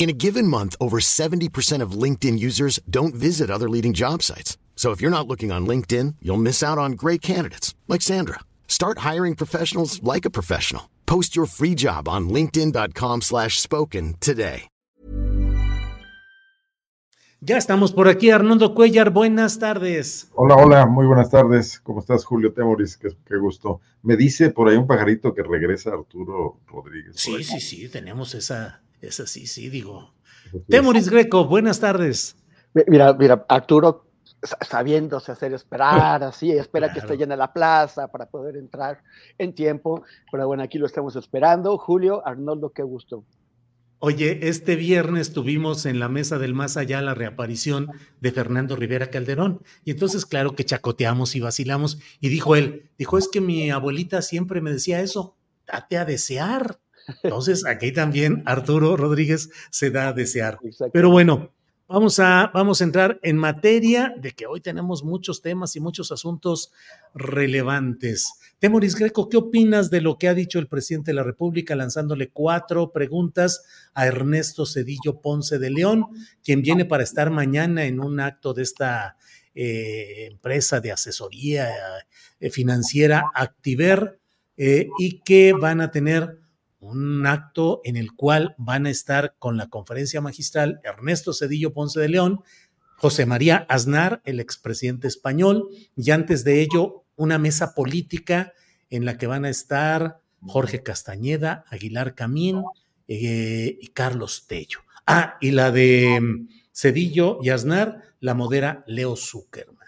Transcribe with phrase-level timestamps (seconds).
[0.00, 4.56] In a given month, over 70% of LinkedIn users don't visit other leading job sites.
[4.74, 8.40] So if you're not looking on LinkedIn, you'll miss out on great candidates like Sandra.
[8.66, 10.88] Start hiring professionals like a professional.
[11.04, 14.68] Post your free job on linkedin.com/spoken slash spoken today.
[17.42, 19.10] Ya estamos por aquí, Arnoldo Cuellar.
[19.12, 20.30] Buenas tardes.
[20.34, 21.80] Hola, hola, muy buenas tardes.
[21.80, 22.96] ¿Cómo estás, Julio Temoris?
[22.96, 23.80] Qué, qué gusto.
[24.02, 27.16] Me dice por ahí un pajarito que regresa Arturo Rodríguez.
[27.16, 30.14] Sí, sí, sí, tenemos esa, esa sí, sí, digo.
[30.68, 32.36] Temoris Greco, buenas tardes.
[32.74, 34.06] Mi- Mira, mira, Arturo
[34.42, 39.02] sa- sabiéndose hacer esperar, así, espera que esté llena la plaza para poder entrar
[39.38, 40.02] en tiempo.
[40.30, 41.76] Pero bueno, aquí lo estamos esperando.
[41.78, 43.24] Julio, Arnoldo, qué gusto.
[44.02, 47.88] Oye, este viernes tuvimos en la mesa del más allá la reaparición
[48.20, 49.62] de Fernando Rivera Calderón.
[49.84, 51.98] Y entonces, claro que chacoteamos y vacilamos.
[52.18, 56.78] Y dijo él, dijo, es que mi abuelita siempre me decía eso, date a desear.
[57.22, 60.58] Entonces, aquí también Arturo Rodríguez se da a desear.
[60.92, 61.52] Pero bueno,
[61.88, 66.12] vamos a, vamos a entrar en materia de que hoy tenemos muchos temas y muchos
[66.12, 66.72] asuntos
[67.14, 68.34] relevantes.
[68.60, 72.30] Temoris Greco, ¿qué opinas de lo que ha dicho el presidente de la República lanzándole
[72.30, 73.64] cuatro preguntas
[73.94, 76.06] a Ernesto Cedillo Ponce de León,
[76.44, 79.16] quien viene para estar mañana en un acto de esta
[79.52, 81.70] eh, empresa de asesoría
[82.38, 84.20] eh, financiera Activer
[84.56, 86.38] eh, y que van a tener
[86.80, 92.00] un acto en el cual van a estar con la conferencia magistral Ernesto Cedillo Ponce
[92.00, 92.40] de León,
[92.96, 98.52] José María Aznar, el expresidente español, y antes de ello una mesa política
[98.88, 102.62] en la que van a estar Jorge Castañeda, Aguilar Camín
[103.08, 104.80] eh, y Carlos Tello.
[105.06, 109.79] Ah, y la de mm, Cedillo y Aznar la modera Leo Zuckerman.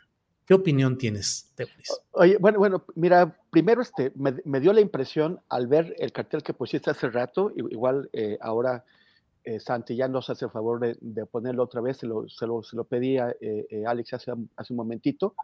[0.47, 2.01] ¿Qué opinión tienes, Teoris?
[2.13, 6.43] Oye, bueno, bueno, mira, primero este, me, me dio la impresión al ver el cartel
[6.43, 8.85] que pusiste hace rato, igual eh, ahora
[9.45, 12.47] eh, Santi ya nos hace el favor de, de ponerlo otra vez, se lo, se
[12.47, 15.35] lo, se lo pedí a eh, eh, Alex hace, hace un momentito,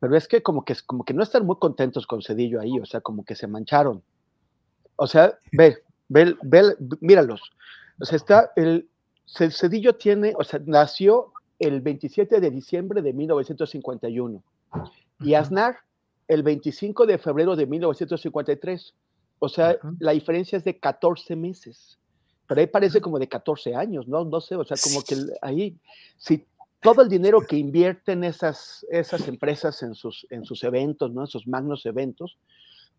[0.00, 2.86] pero es que como que como que no están muy contentos con Cedillo ahí, o
[2.86, 4.02] sea, como que se mancharon.
[4.96, 5.78] O sea, ve,
[6.08, 7.40] ve, ve, míralos.
[8.00, 8.88] O sea, está el
[9.26, 14.42] Ce- Cedillo tiene, o sea, nació el 27 de diciembre de 1951
[15.20, 15.76] y Aznar
[16.28, 18.94] el 25 de febrero de 1953.
[19.40, 19.96] O sea, Ujú.
[19.98, 21.98] la diferencia es de 14 meses.
[22.46, 24.24] Pero ahí parece como de 14 años, ¿no?
[24.24, 25.76] No sé, o sea, como que ahí,
[26.16, 26.46] si
[26.80, 31.22] todo el dinero que invierten esas, esas empresas en sus, en sus eventos, ¿no?
[31.22, 32.38] En sus magnos eventos,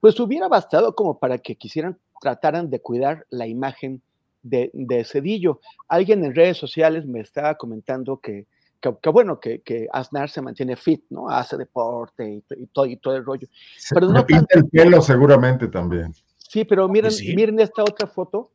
[0.01, 4.01] pues hubiera bastado como para que quisieran, trataran de cuidar la imagen
[4.41, 5.59] de, de Cedillo.
[5.87, 8.45] Alguien en redes sociales me estaba comentando que,
[8.79, 11.29] que, que bueno, que, que Aznar se mantiene fit, ¿no?
[11.29, 13.47] Hace deporte y, to- y todo, y todo el rollo.
[13.77, 16.13] Se Pero no pinta el pelo seguramente también.
[16.37, 17.35] Sí, pero miren, sí.
[17.35, 18.51] miren esta otra foto.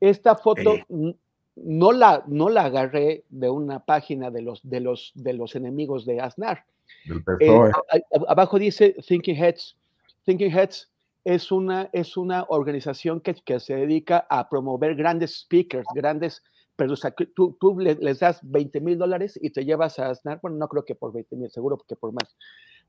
[0.00, 1.14] Esta foto Eh.
[1.56, 6.06] no, la, no la agarré de una página de los, de los, de los enemigos
[6.06, 6.64] de Aznar.
[7.04, 7.70] Del Eh, PSOE.
[7.70, 9.76] a- a- abajo dice Thinking Heads.
[10.24, 10.88] Thinking Heads
[11.24, 16.42] es una, es una organización que, que se dedica a promover grandes speakers, grandes,
[16.76, 20.10] pero o sea, tú, tú le- les das 20 mil dólares y te llevas a
[20.10, 22.36] Aznar, bueno, no creo que por 20 mil, seguro que por más,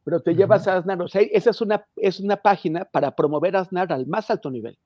[0.04, 3.56] pero te llevas a Aznar, o sea, esa es una, es una página para promover
[3.56, 4.78] a Aznar al más alto nivel.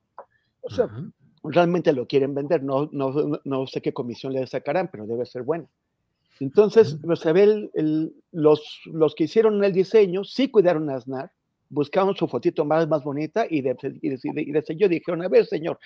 [0.62, 1.12] O sea, Ujú.
[1.50, 3.12] realmente lo quieren vender, no, no,
[3.44, 5.66] no- sé qué comisión le sacarán, pero debe ser buena.
[6.40, 10.96] Entonces, o sea, ve el- el- los, los que hicieron el diseño sí cuidaron a
[10.96, 11.30] Aznar,
[11.74, 15.28] buscaron su fotito más, más bonita y de, y, de, y de sello dijeron, a
[15.28, 15.78] ver, señor,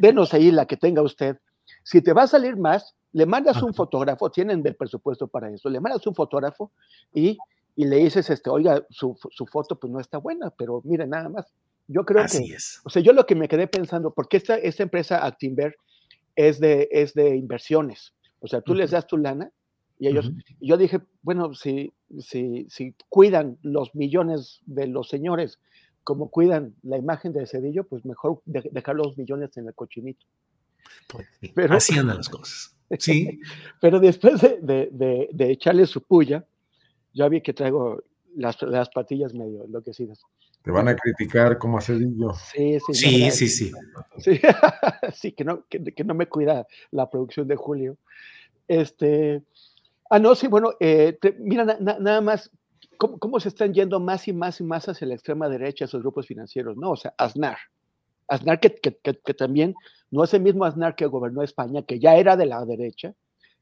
[0.00, 1.38] denos ahí la que tenga usted.
[1.82, 5.70] Si te va a salir más, le mandas un fotógrafo, tienen el presupuesto para eso,
[5.70, 6.72] le mandas un fotógrafo
[7.14, 7.38] y,
[7.76, 11.28] y le dices, este, oiga, su, su foto pues no está buena, pero mire, nada
[11.28, 11.46] más.
[11.86, 12.80] Yo creo Así que, es.
[12.84, 15.76] o sea, yo lo que me quedé pensando, porque esta, esta empresa Actinver
[16.36, 18.14] es de, es de inversiones.
[18.40, 19.50] O sea, tú les das tu lana
[19.98, 20.30] Y ellos,
[20.60, 25.58] yo dije, bueno, si, si, si cuidan los millones de los señores
[26.08, 30.24] como cuidan la imagen de Cedillo, pues mejor dejar los millones en el cochinito.
[31.06, 32.74] Pues pero, así las cosas.
[32.98, 33.40] Sí.
[33.82, 36.46] pero después de, de, de, echarle su puya,
[37.12, 38.02] ya vi que traigo
[38.34, 40.22] las, las patillas medio enloquecidas.
[40.62, 42.32] Te van a criticar como a Cedillo.
[42.54, 43.30] Sí, sí, sí.
[43.30, 43.72] Sí, sí,
[44.18, 44.40] sí.
[45.14, 47.98] sí, que, no, que, que, no me cuida la producción de Julio.
[48.66, 49.42] Este,
[50.10, 52.50] ah, no, sí, bueno, eh, mira, nada más,
[52.98, 56.02] ¿cómo, ¿cómo, se están yendo más y más y más hacia la extrema derecha esos
[56.02, 56.76] grupos financieros?
[56.76, 57.58] No, o sea, Aznar.
[58.28, 58.70] Aznar que,
[59.34, 59.74] también
[60.10, 63.14] no es el mismo Aznar que gobernó España, que ya era de la derecha,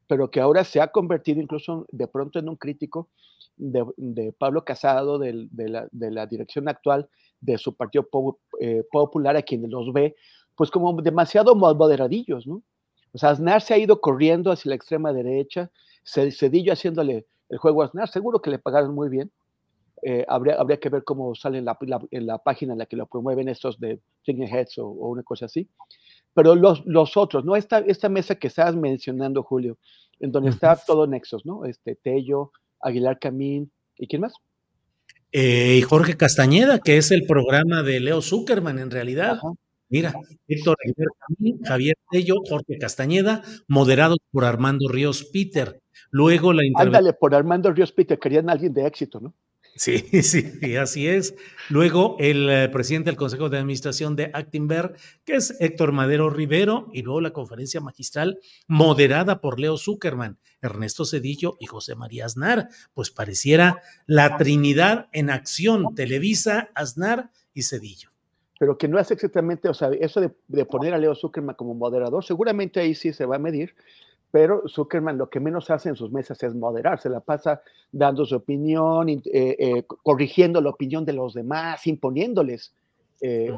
[0.07, 3.09] pero que ahora se ha convertido incluso de pronto en un crítico
[3.55, 7.09] de, Pablo Casado, de, de, la, de, la, dirección actual
[7.39, 8.07] de su Partido
[8.59, 10.15] eh, Popular, a quienes los ve,
[10.55, 12.61] pues como demasiado moderadillos, ¿no?
[13.13, 15.71] O sea, Aznar se ha ido corriendo hacia la extrema derecha,
[16.07, 19.31] Cedillo haciéndole el juego a Aznar, seguro que le pagaron muy bien,
[20.03, 21.77] eh, habría, habría, que ver cómo sale en la,
[22.11, 25.23] en la, página en la que lo promueven estos de Thinking Heads o, o, una
[25.23, 25.67] cosa así.
[26.33, 27.55] Pero los, los otros, ¿no?
[27.55, 29.77] Esta, esta mesa que estabas mencionando, Julio,
[30.19, 31.65] en donde está todo Nexos, ¿no?
[31.65, 34.33] Este, Tello, Aguilar Camín, ¿y quién más?
[35.31, 39.31] Eh, Jorge Castañeda, que es el programa de Leo Zuckerman en realidad.
[39.31, 39.49] Ajá.
[39.89, 40.13] Mira,
[40.47, 40.75] Héctor
[41.63, 45.81] Javier Tello, Jorge Castañeda, moderados por Armando Ríos Peter.
[46.11, 46.63] Luego la.
[46.75, 49.33] Ándale, por Armando Ríos Peter, querían a alguien de éxito, ¿no?
[49.77, 51.35] Sí, sí, así es.
[51.69, 56.89] Luego el eh, presidente del Consejo de Administración de Actinver, que es Héctor Madero Rivero,
[56.93, 62.69] y luego la conferencia magistral moderada por Leo Zuckerman, Ernesto Cedillo y José María Aznar.
[62.95, 68.16] Pues pareciera la Trinidad en acción, Televisa, Aznar y Cedillo.
[68.59, 71.73] Pero que no hace exactamente, o sea, eso de, de poner a Leo Zuckerman como
[71.73, 73.75] moderador, seguramente ahí sí se va a medir,
[74.31, 77.61] pero Zuckerman lo que menos hace en sus mesas es moderar, se la pasa
[77.91, 82.73] dando su opinión, eh, eh, corrigiendo la opinión de los demás, imponiéndoles
[83.21, 83.51] eh,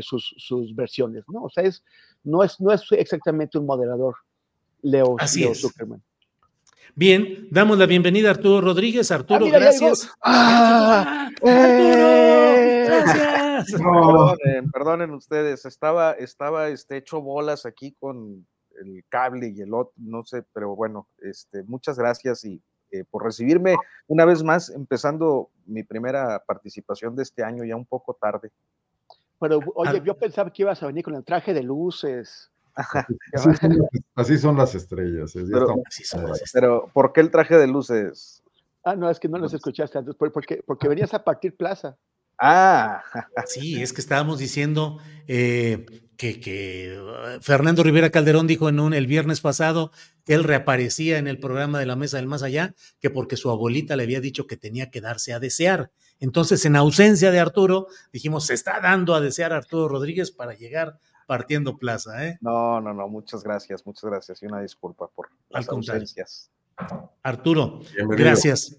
[0.00, 1.44] sus, sus, versiones, ¿no?
[1.44, 1.84] O sea, es,
[2.24, 4.16] no, es, no es exactamente un moderador,
[4.82, 6.02] Leo, Leo Zuckerman.
[6.96, 9.10] Bien, damos la bienvenida a Arturo Rodríguez.
[9.10, 10.10] Arturo, ah, gracias.
[10.22, 11.30] ¡Ah!
[11.42, 12.84] ¡Eh!
[12.86, 13.43] Gracias.
[13.70, 18.46] Perdonen, perdonen, ustedes, estaba, estaba este, hecho bolas aquí con
[18.80, 22.60] el cable y el otro, no sé, pero bueno, este, muchas gracias y
[22.90, 27.86] eh, por recibirme una vez más, empezando mi primera participación de este año, ya un
[27.86, 28.52] poco tarde.
[29.40, 32.50] Pero, oye, yo pensaba que ibas a venir con el traje de luces.
[32.76, 33.78] Así son,
[34.14, 35.32] así son las estrellas.
[35.34, 35.74] Pero,
[36.52, 38.42] pero, ¿por qué el traje de luces?
[38.84, 41.96] Ah, no, es que no los escuchaste antes, porque, porque venías a partir plaza.
[42.46, 43.02] Ah,
[43.46, 45.86] sí, es que estábamos diciendo eh,
[46.18, 49.92] que, que, uh, Fernando Rivera Calderón dijo en un, el viernes pasado
[50.26, 53.50] que él reaparecía en el programa de la Mesa del Más Allá, que porque su
[53.50, 55.90] abuelita le había dicho que tenía que darse a desear.
[56.20, 60.52] Entonces, en ausencia de Arturo, dijimos, se está dando a desear a Arturo Rodríguez para
[60.52, 62.26] llegar partiendo plaza.
[62.26, 62.36] ¿eh?
[62.42, 66.50] No, no, no, muchas gracias, muchas gracias y una disculpa por las ausencias.
[67.22, 68.26] Arturo, Bienvenido.
[68.26, 68.76] gracias.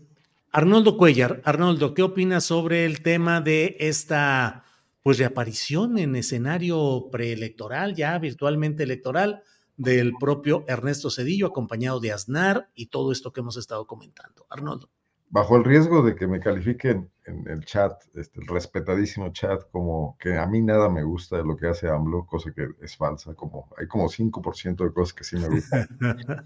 [0.57, 4.63] Arnoldo Cuellar, Arnoldo, ¿qué opinas sobre el tema de esta
[5.03, 9.43] pues reaparición en escenario preelectoral, ya virtualmente electoral,
[9.75, 14.45] del propio Ernesto Cedillo, acompañado de Aznar y todo esto que hemos estado comentando?
[14.49, 14.89] Arnoldo.
[15.29, 20.15] Bajo el riesgo de que me califiquen en el chat, este, el respetadísimo chat, como
[20.17, 23.33] que a mí nada me gusta de lo que hace AMLO, cosa que es falsa,
[23.33, 25.89] como hay como 5% de cosas que sí me gustan.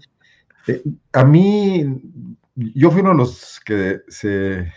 [0.66, 1.84] eh, a mí
[2.54, 4.72] yo fui uno de los que se,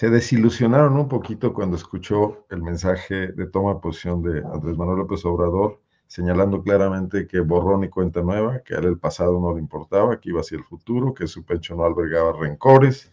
[0.00, 5.24] desilusionaron un poquito cuando escuchó el mensaje de toma de posición de Andrés Manuel López
[5.24, 9.60] Obrador, señalando claramente que borrón y cuenta nueva, que a él el pasado no le
[9.60, 13.10] importaba, que iba hacia el futuro, que su pecho no albergaba rencores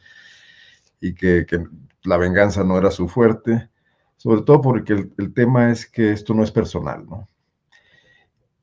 [0.99, 1.63] y que, que
[2.03, 3.69] la venganza no era su fuerte,
[4.17, 7.27] sobre todo porque el, el tema es que esto no es personal, ¿no?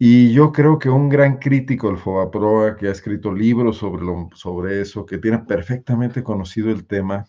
[0.02, 4.30] Y yo creo que un gran crítico del FOBAPROA, que ha escrito libros sobre, lo,
[4.34, 7.26] sobre eso, que tiene perfectamente conocido el tema,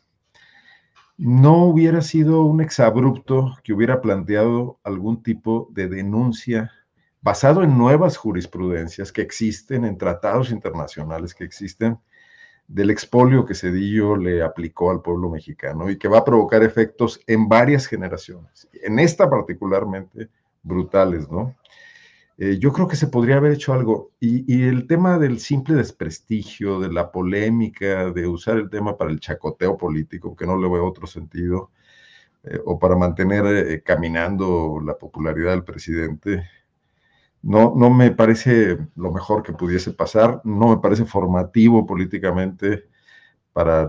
[1.17, 6.71] no hubiera sido un exabrupto que hubiera planteado algún tipo de denuncia
[7.19, 11.99] basado en nuevas jurisprudencias que existen, en tratados internacionales que existen,
[12.69, 17.19] del expolio que Cedillo le aplicó al pueblo mexicano y que va a provocar efectos
[17.27, 20.29] en varias generaciones, en esta particularmente
[20.63, 21.53] brutales, ¿no?
[22.43, 24.13] Eh, yo creo que se podría haber hecho algo.
[24.19, 29.19] Y, el tema del simple desprestigio, de la polémica, de usar el tema para el
[29.19, 31.71] chacoteo político, que no le veo otro sentido,
[32.43, 36.49] eh, o para mantener eh, caminando la popularidad del presidente,
[37.43, 42.89] no, no me parece lo mejor que pudiese pasar, no me parece formativo políticamente
[43.53, 43.87] para,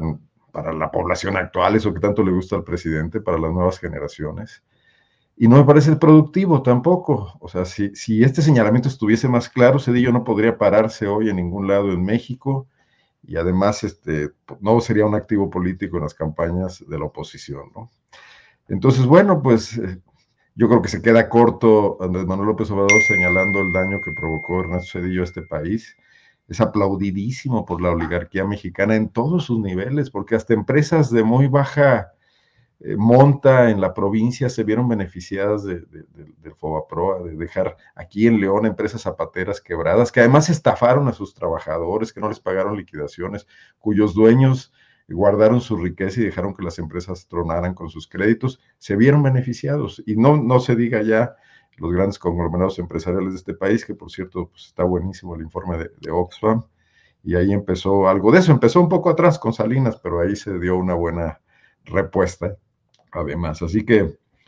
[0.52, 4.62] para la población actual, eso que tanto le gusta al presidente, para las nuevas generaciones.
[5.36, 7.36] Y no me parece productivo tampoco.
[7.40, 11.36] O sea, si, si este señalamiento estuviese más claro, Cedillo no podría pararse hoy en
[11.36, 12.68] ningún lado en México
[13.24, 17.70] y además este, no sería un activo político en las campañas de la oposición.
[17.74, 17.90] ¿no?
[18.68, 20.00] Entonces, bueno, pues eh,
[20.54, 24.60] yo creo que se queda corto Andrés Manuel López Obrador señalando el daño que provocó
[24.60, 25.96] Ernesto Cedillo a este país.
[26.48, 31.46] Es aplaudidísimo por la oligarquía mexicana en todos sus niveles, porque hasta empresas de muy
[31.46, 32.12] baja
[32.84, 38.40] eh, monta en la provincia se vieron beneficiadas de, del FOBAPROA, de dejar aquí en
[38.40, 43.46] León empresas zapateras quebradas, que además estafaron a sus trabajadores, que no les pagaron liquidaciones,
[43.78, 44.72] cuyos dueños
[45.08, 50.02] guardaron su riqueza y dejaron que las empresas tronaran con sus créditos, se vieron beneficiados.
[50.04, 51.36] Y no, no se diga ya
[51.76, 55.78] los grandes conglomerados empresariales de este país, que por cierto pues, está buenísimo el informe
[55.78, 56.64] de, de Oxfam,
[57.22, 60.58] y ahí empezó algo de eso, empezó un poco atrás con Salinas, pero ahí se
[60.58, 61.40] dio una buena
[61.84, 62.56] respuesta
[63.12, 63.62] además.
[63.62, 64.02] Así que,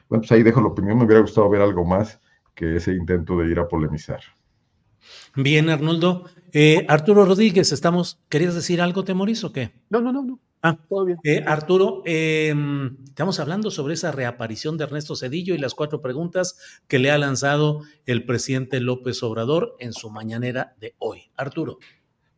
[0.09, 0.99] bueno, pues ahí dejo la opinión.
[0.99, 2.21] Me hubiera gustado ver algo más
[2.54, 4.21] que ese intento de ir a polemizar.
[5.37, 6.25] Bien, Arnoldo.
[6.52, 8.21] Eh, Arturo Rodríguez, estamos.
[8.28, 9.73] ¿Querías decir algo, Temoris, o qué?
[9.90, 10.40] No, no, no, no.
[10.62, 11.18] Ah, todo bien.
[11.25, 12.54] Eh, Arturo, eh,
[13.04, 17.18] estamos hablando sobre esa reaparición de Ernesto Cedillo y las cuatro preguntas que le ha
[17.18, 21.30] lanzado el presidente López Obrador en su mañanera de hoy.
[21.37, 21.80] Arturo.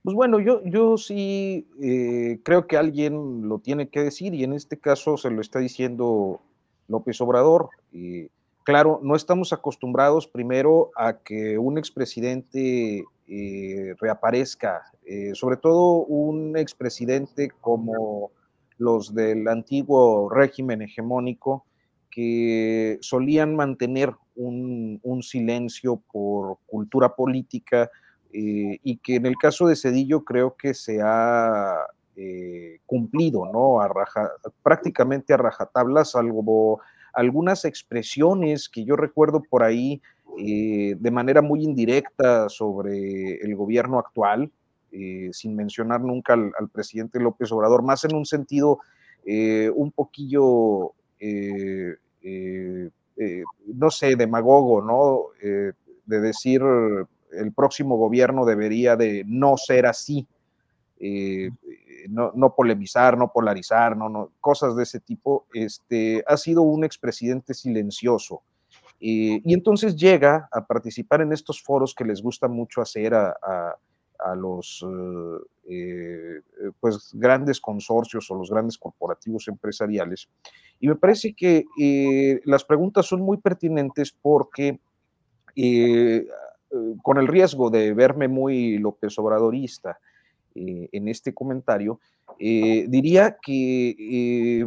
[0.07, 4.53] Pues bueno, yo, yo sí eh, creo que alguien lo tiene que decir y en
[4.53, 6.41] este caso se lo está diciendo
[6.87, 7.71] López Obrador.
[7.91, 8.29] Y
[8.63, 16.57] claro, no estamos acostumbrados primero a que un expresidente eh, reaparezca, eh, sobre todo un
[16.57, 18.31] expresidente como
[18.79, 21.65] los del antiguo régimen hegemónico
[22.13, 27.91] que solían mantener un silencio por cultura política,
[28.39, 33.79] eh, y que en el caso de Cedillo creo que se ha eh, cumplido, ¿no?
[34.63, 36.83] Prácticamente a rajatabla, salvo
[37.15, 40.03] algunas expresiones que yo recuerdo por ahí
[40.37, 44.53] eh, de manera muy indirecta sobre el gobierno actual,
[45.33, 48.81] sin mencionar nunca al, al, presidente López Obrador, más en un sentido
[49.75, 50.93] un poquillo,
[53.67, 55.27] no sé, demagogo, ¿no?
[56.07, 56.63] de decir
[57.37, 60.27] el próximo gobierno debería de no ser así,
[60.99, 61.51] eh,
[62.09, 68.43] no, polemizar, no polarizar, no, cosas de ese tipo, este, ha sido un expresidente silencioso.
[69.01, 73.77] Eh, y entonces llega a participar en estos foros que les gusta mucho hacer a,
[74.37, 74.85] los
[75.69, 76.41] eh,
[76.81, 80.29] pues, grandes consorcios o los grandes corporativos empresariales.
[80.81, 81.65] Y me parece que
[82.45, 84.81] las preguntas son muy pertinentes porque
[87.03, 89.99] con el riesgo de verme muy López Obradorista
[90.55, 92.01] eh, en este comentario,
[92.39, 94.67] eh, diría que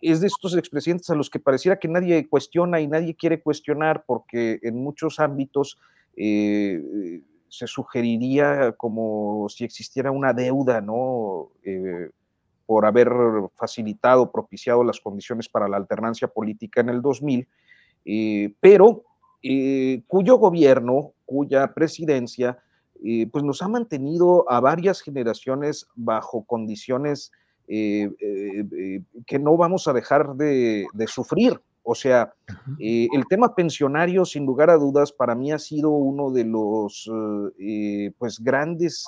[0.00, 4.04] es de estos expresidentes a los que pareciera que nadie cuestiona y nadie quiere cuestionar
[4.06, 5.78] porque en muchos ámbitos
[6.16, 11.52] se sugeriría como si existiera una deuda, ¿no?
[12.66, 13.08] por haber
[13.54, 17.46] facilitado, propiciado las condiciones para la alternancia política en el 2000,
[18.60, 19.04] pero
[20.06, 22.58] cuyo gobierno cuya presidencia
[23.04, 27.30] eh, pues nos ha mantenido a varias generaciones bajo condiciones
[27.68, 31.60] eh, eh, que no vamos a dejar de, sufrir.
[31.82, 32.34] O sea,
[32.78, 37.10] el tema pensionario, sin lugar a dudas, para mí ha sido uno de los
[38.18, 39.06] pues grandes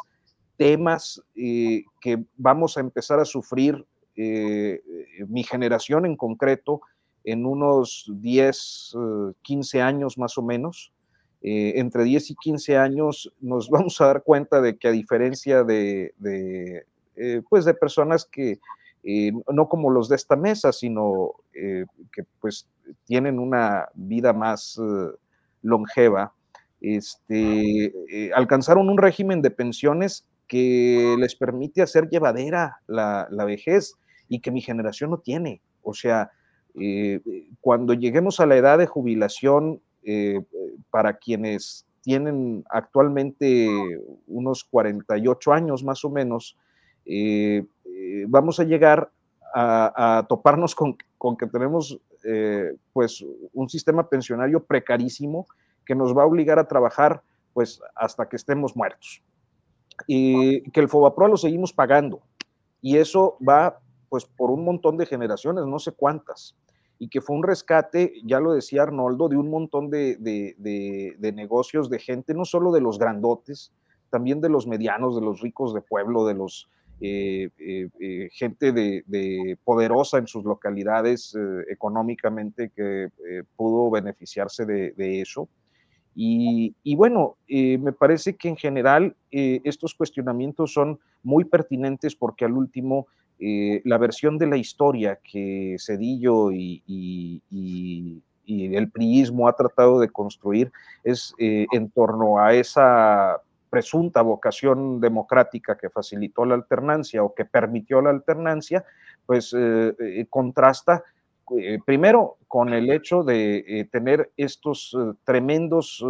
[0.57, 3.85] temas que vamos a empezar a sufrir
[4.17, 6.81] mi generación en concreto
[7.25, 8.97] en unos 10,
[9.43, 10.93] 15 años más o menos.
[11.43, 15.65] Eh, entre 10 y 15 años nos vamos a dar cuenta de que a diferencia
[15.65, 16.15] de,
[17.17, 18.59] eh, pues de personas que
[19.03, 22.69] eh, no como los de esta mesa, sino que pues
[23.05, 24.79] tienen una vida más
[25.63, 26.33] longeva,
[26.81, 27.93] este,
[28.35, 33.95] alcanzaron un régimen de pensiones que les permite hacer llevadera la, la vejez
[34.29, 35.61] y que mi generación no tiene.
[35.83, 36.31] O sea,
[37.61, 40.41] cuando lleguemos a la edad de jubilación, eh,
[40.91, 43.69] para quienes tienen actualmente
[44.27, 46.57] unos 48 años más o menos,
[47.05, 49.11] eh, eh, vamos a llegar
[49.55, 52.01] a, toparnos con, que tenemos
[52.93, 55.47] pues un sistema pensionario precarísimo
[55.85, 57.23] que nos va a obligar a trabajar
[57.53, 59.23] pues hasta que estemos muertos.
[60.07, 62.21] Y que el FOBAPROA lo seguimos pagando.
[62.81, 66.57] Y eso va pues por un montón de generaciones, no sé cuántas.
[67.03, 71.89] Y que fue un rescate, ya lo decía Arnoldo, de un montón de, de, negocios,
[71.89, 73.73] de gente, no solo de los grandotes,
[74.11, 76.69] también de los medianos, de los ricos de pueblo, de los
[77.01, 81.35] eh, eh, eh, gente de, poderosa en sus localidades
[81.71, 83.09] económicamente que
[83.57, 85.49] pudo beneficiarse de, eso.
[86.15, 93.07] Y bueno, me parece que en general estos cuestionamientos son muy pertinentes porque al último
[93.41, 97.43] la versión de la historia que Cedillo y,
[98.47, 100.71] el priismo ha tratado de construir
[101.05, 108.03] es en torno a esa presunta vocación democrática que facilitó la alternancia o que permitió
[108.03, 108.85] la alternancia,
[109.25, 111.05] pues eh, eh, contrasta
[111.57, 116.05] eh, primero con el hecho de tener estos tremendos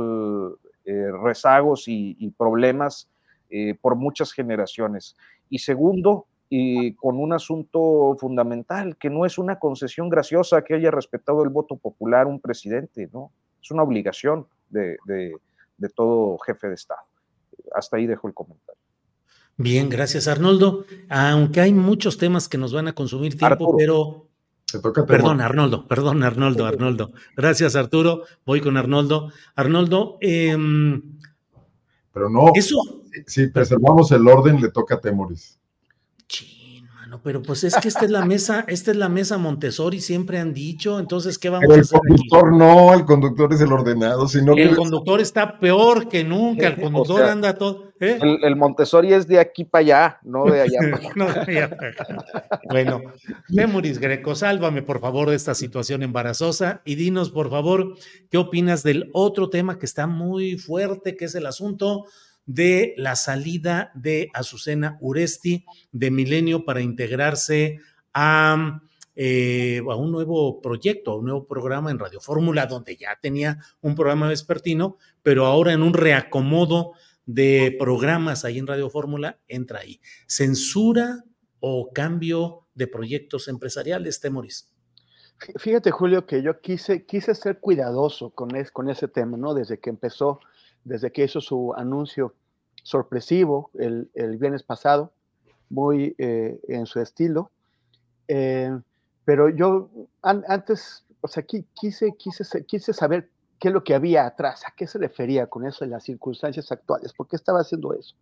[1.23, 3.09] rezagos y, problemas
[3.81, 5.17] por muchas generaciones.
[5.51, 6.27] Y segundo,
[6.97, 11.77] con un asunto fundamental, que no es una concesión graciosa que haya respetado el voto
[11.77, 13.33] popular un presidente, ¿no?
[13.63, 14.99] Es una obligación de
[15.95, 17.03] todo jefe de Estado
[17.75, 18.81] hasta ahí dejo el comentario.
[19.57, 20.85] Bien, gracias Arnoldo.
[21.09, 24.27] Aunque hay muchos temas que nos van a consumir tiempo, pero...
[25.07, 27.13] perdón, Arnoldo, perdón, Arnoldo, Arnoldo.
[27.37, 28.23] Gracias, Arturo.
[28.47, 29.31] Voy con Arnoldo.
[29.55, 31.03] Arnoldo, em,
[32.13, 32.53] pero no.
[32.55, 32.79] Eso.
[33.27, 35.59] Si preservamos el orden, le toca a Temoris.
[37.11, 40.39] No, pero pues es que esta es la mesa, esta es la mesa Montessori, siempre
[40.39, 41.99] han dicho, entonces, ¿qué vamos a hacer?
[42.05, 46.69] El conductor no, el conductor es el ordenado, sino El conductor está peor que nunca,
[46.69, 47.91] el conductor anda todo.
[47.99, 48.17] ¿eh?
[48.21, 50.79] El, Montessori es de aquí para allá, no de allá
[51.17, 51.77] para allá.
[52.69, 53.01] Bueno,
[53.49, 57.97] Memoris Greco, sálvame por favor de esta situación embarazosa y dinos por favor
[58.31, 62.05] qué opinas del otro tema que está muy fuerte, que es el asunto
[62.47, 67.79] de la salida de Azucena Uresti de Milenio para integrarse
[68.13, 68.81] a,
[69.15, 73.95] eh, un nuevo proyecto, a un nuevo programa en Radio Fórmula, donde ya tenía un
[73.95, 76.93] programa vespertino, pero ahora en un reacomodo
[77.27, 80.01] de programas ahí en Radio Fórmula, entra ahí.
[80.27, 81.25] ¿Censura
[81.61, 84.71] o cambio de proyectos empresariales, Temoris?
[85.57, 89.55] Fíjate, Julio, que yo quise, quise ser cuidadoso con, con ese tema, ¿no?
[89.55, 90.41] Desde que empezó,
[90.85, 92.35] desde que hizo su anuncio
[92.83, 95.13] sorpresivo el, el viernes pasado,
[95.71, 97.51] muy eh, en su estilo.
[98.29, 98.77] Eh,
[99.25, 99.89] pero yo
[100.23, 104.87] antes, o sea, quise, quise, quise saber qué es lo que había atrás, a qué
[104.87, 108.17] se refería con eso en las circunstancias actuales, por qué estaba haciendo eso.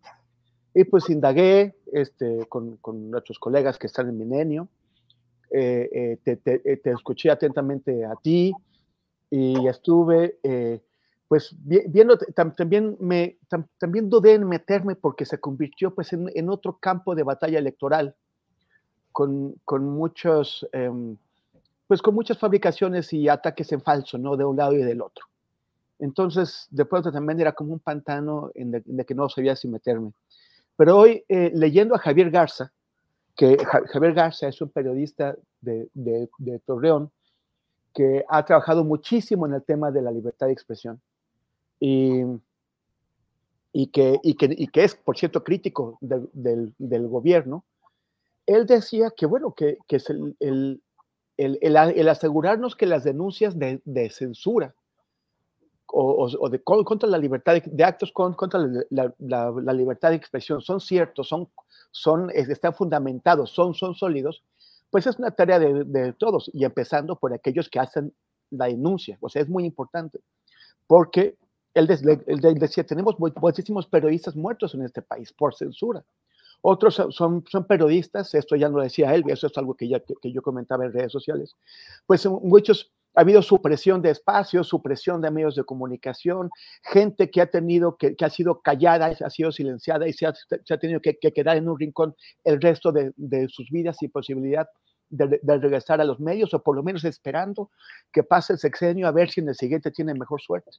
[0.73, 4.67] Y pues indagué este, con, con nuestros colegas que están en Milenio,
[5.51, 8.53] eh, te, te, te, escuché atentamente a ti
[9.31, 10.37] y estuve
[11.29, 13.37] pues viendo, también, me,
[13.77, 18.15] también dudé en meterme porque se convirtió pues en, otro campo de batalla electoral
[19.11, 21.15] con, con muchos, em,
[21.85, 24.35] pues con muchas fabricaciones y ataques en falso, ¿no?
[24.35, 25.27] De un lado y del otro.
[25.99, 30.13] Entonces, de pronto también era como un pantano en el, que no sabía si meterme.
[30.75, 32.71] Pero hoy, eh, leyendo a Javier Garza,
[33.35, 37.11] que Javier Garza es un periodista de, de Torreón,
[37.93, 40.99] que ha trabajado muchísimo en el tema de la libertad de expresión
[41.79, 42.23] y,
[43.71, 47.65] y, que, y, que, y que es, por cierto, crítico del, del, gobierno,
[48.45, 50.81] él decía que, bueno, que, que es el, el,
[51.37, 54.75] el, asegurarnos que las denuncias de, de censura
[55.91, 60.61] o, o, de, contra la libertad de, actos contra la, la, la, libertad de expresión
[60.61, 61.49] son ciertos, son,
[61.91, 64.43] son, están fundamentados, son, son sólidos,
[64.91, 68.13] pues es una tarea de, de, todos y empezando por aquellos que hacen
[68.51, 69.17] la denuncia.
[69.21, 70.19] O sea, es muy importante
[70.87, 71.37] porque
[71.73, 76.03] él, decía, tenemos muchísimos periodistas muertos en este país por censura.
[76.61, 80.31] Otros son, son periodistas, esto ya lo decía él, eso es algo que, ya, que,
[80.31, 81.55] yo comentaba en redes sociales,
[82.05, 86.49] pues muchos, ha habido supresión de espacios, supresión de medios de comunicación,
[86.83, 90.33] gente que ha tenido, que, que ha sido callada, ha sido silenciada y se ha,
[90.33, 94.11] se ha tenido que, quedar en un rincón el resto de, de sus vidas sin
[94.11, 94.67] posibilidad
[95.09, 97.71] de, de, regresar a los medios o por lo menos esperando
[98.11, 100.71] que pase el sexenio a ver si en el siguiente tiene mejor suerte.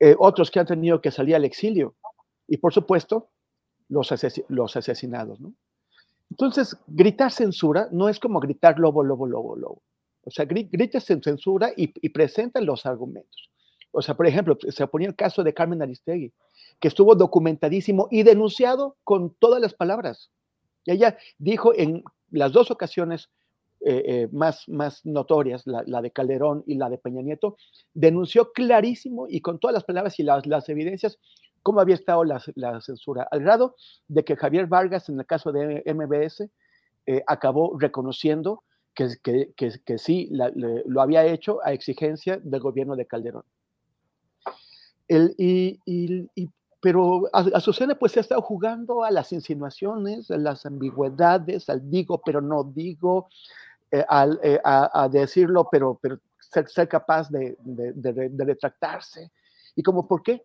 [0.00, 1.94] Eh, otros que han tenido que salir al exilio
[2.48, 3.30] y por supuesto
[3.88, 4.12] los,
[4.48, 5.40] los asesinados.
[5.40, 5.54] ¿no?
[6.30, 9.82] Entonces, gritar censura no es como gritar lobo, lobo, lobo, lobo.
[10.24, 12.12] O sea, gritas en censura y, y
[12.60, 13.50] los argumentos.
[13.90, 16.32] O sea, por ejemplo, se ponía el caso de Carmen Aristegui,
[16.80, 20.30] que estuvo documentadísimo y denunciado con todas las palabras.
[20.84, 23.28] Y ella dijo en las dos ocasiones
[23.84, 27.56] eh, eh, más, más notorias, la, de Calderón y la de Peña Nieto,
[27.94, 31.18] denunció clarísimo y con todas las palabras y las, las evidencias
[31.62, 33.76] cómo había estado la, la, censura, al grado
[34.08, 36.48] de que Javier Vargas, en el caso de MBS,
[37.06, 38.62] eh, acabó reconociendo
[38.94, 43.44] que, que, sí lo había hecho a exigencia del gobierno de Calderón.
[45.08, 50.66] El, y, y, pero Azucena pues se ha estado jugando a las insinuaciones, a las
[50.66, 53.28] ambigüedades, al digo pero no digo,
[53.92, 54.04] eh,
[54.42, 56.18] eh, a, decirlo pero, pero
[56.66, 59.30] ser, capaz de, de, retractarse.
[59.76, 60.44] ¿Y como por qué?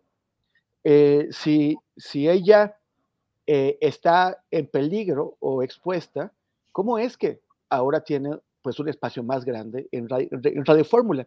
[0.84, 2.74] Eh, si, si ella
[3.46, 6.30] está en peligro o expuesta,
[6.70, 11.26] ¿cómo es que ahora tiene pues un espacio más grande en Radio, Fórmula.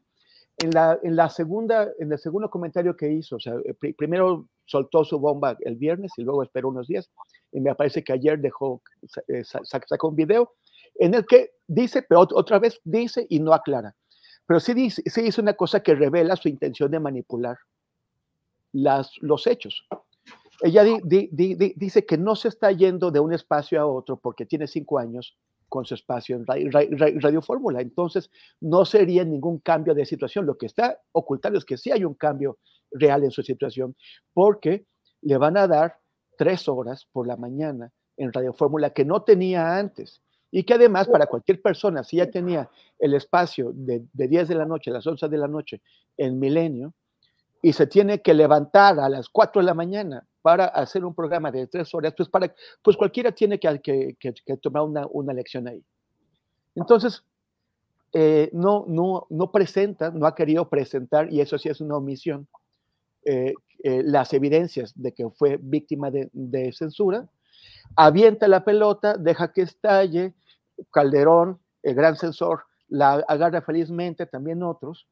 [0.58, 4.48] En la, en la, segunda, en el segundo comentario que hizo, o sea, eh, primero
[4.66, 7.10] soltó su bomba el viernes y luego esperó unos días,
[7.52, 8.82] y me parece que ayer dejó,
[9.28, 10.54] eh, sacó un video
[10.96, 13.96] en el que dice, pero otra vez dice y no aclara,
[14.46, 17.58] pero sí dice, sí dice una cosa que revela su intención de manipular
[18.74, 19.88] las, los hechos.
[20.62, 25.00] Ella dice que no se está yendo de un espacio a otro porque tiene cinco
[25.00, 25.36] años,
[25.72, 27.80] con su espacio en Radio, Fórmula.
[27.80, 30.46] Entonces, no sería ningún cambio de situación.
[30.46, 32.58] Lo que está ocultando es que sí hay un cambio
[32.92, 33.96] real en su situación,
[34.34, 34.86] porque
[35.22, 35.98] le van a dar
[36.38, 40.22] tres horas por la mañana en Radio Fórmula que no tenía antes.
[40.52, 44.56] Y que además para cualquier persona, si ya tenía el espacio de, de 10 de
[44.56, 45.82] la noche a las 11 de la noche
[46.18, 46.94] en Milenio,
[47.62, 51.52] y se tiene que levantar a las 4 de la mañana para hacer un programa
[51.52, 53.80] de tres horas, pues, para, pues cualquiera tiene que,
[54.20, 55.84] que, tomar una, una, lección ahí.
[56.76, 57.24] Entonces,
[58.14, 62.48] eh, no, no, no presenta, no ha querido presentar, y eso sí es una omisión,
[63.24, 67.28] eh, eh, las evidencias de que fue víctima de, de, censura,
[67.96, 70.34] avienta la pelota, deja que estalle,
[70.92, 75.08] Calderón, el gran censor, la agarra felizmente, también otros,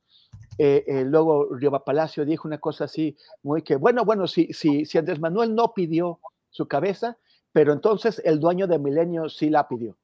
[0.57, 4.85] eh, eh, luego Riova Palacio dijo una cosa así, muy que, bueno, bueno, si, si,
[4.85, 7.17] si Andrés Manuel no pidió su cabeza,
[7.51, 9.97] pero entonces el dueño de Milenio sí la pidió.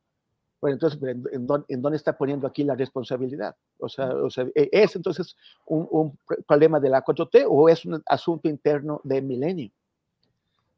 [0.61, 0.99] Bueno, entonces,
[1.31, 3.55] ¿en, dónde, está poniendo aquí la responsabilidad?
[3.77, 4.09] O sea,
[4.55, 5.35] ¿e, ¿es entonces
[5.67, 9.71] un, problema de la 4T o es un asunto interno de Milenio?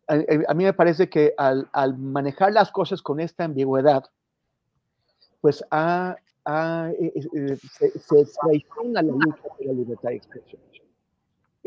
[0.08, 4.06] A, mí me parece que al, al, manejar las cosas con esta ambigüedad,
[5.42, 6.16] pues eh,
[6.46, 10.62] eh, se, se, traiciona la lucha por la libertad de expresión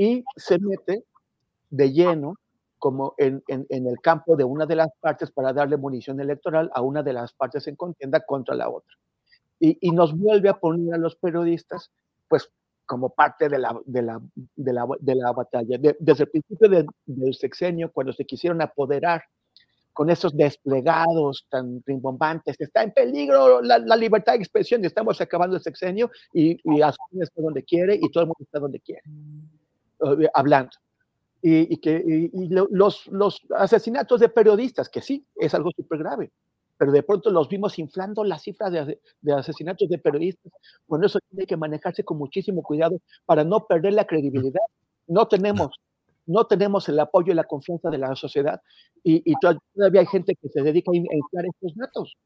[0.01, 1.05] y se mete
[1.69, 2.37] de lleno
[2.79, 6.71] como en, en, en, el campo de una de las partes para darle munición electoral
[6.73, 8.97] a una de las partes en contienda contra la otra.
[9.59, 11.91] Y, y nos vuelve a poner a los periodistas,
[12.29, 12.51] pues,
[12.91, 15.79] como parte de la, de la, de la, de la batalla.
[15.79, 16.69] desde el principio
[17.07, 19.23] del sexenio, cuando se quisieron apoderar
[19.93, 22.57] con esos desplegados tan rimbombantes.
[22.59, 27.41] Está en peligro la, libertad de expresión y estamos acabando el sexenio y, y está
[27.41, 30.73] donde quiere y todo el mundo está donde quiere, eh, hablando.
[31.43, 32.29] Y, que
[32.71, 36.33] los, los asesinatos de periodistas, que sí, es algo súper grave,
[36.81, 40.51] pero de pronto los vimos inflando las cifras de, de, asesinatos de periodistas.
[40.89, 44.63] Bueno, eso tiene que manejarse con muchísimo cuidado para no perder la credibilidad.
[45.07, 45.79] No tenemos
[46.25, 48.63] no tenemos el apoyo y la confianza de la sociedad
[49.03, 49.35] y,
[49.75, 52.17] todavía hay gente que se dedica a inflar estos datos.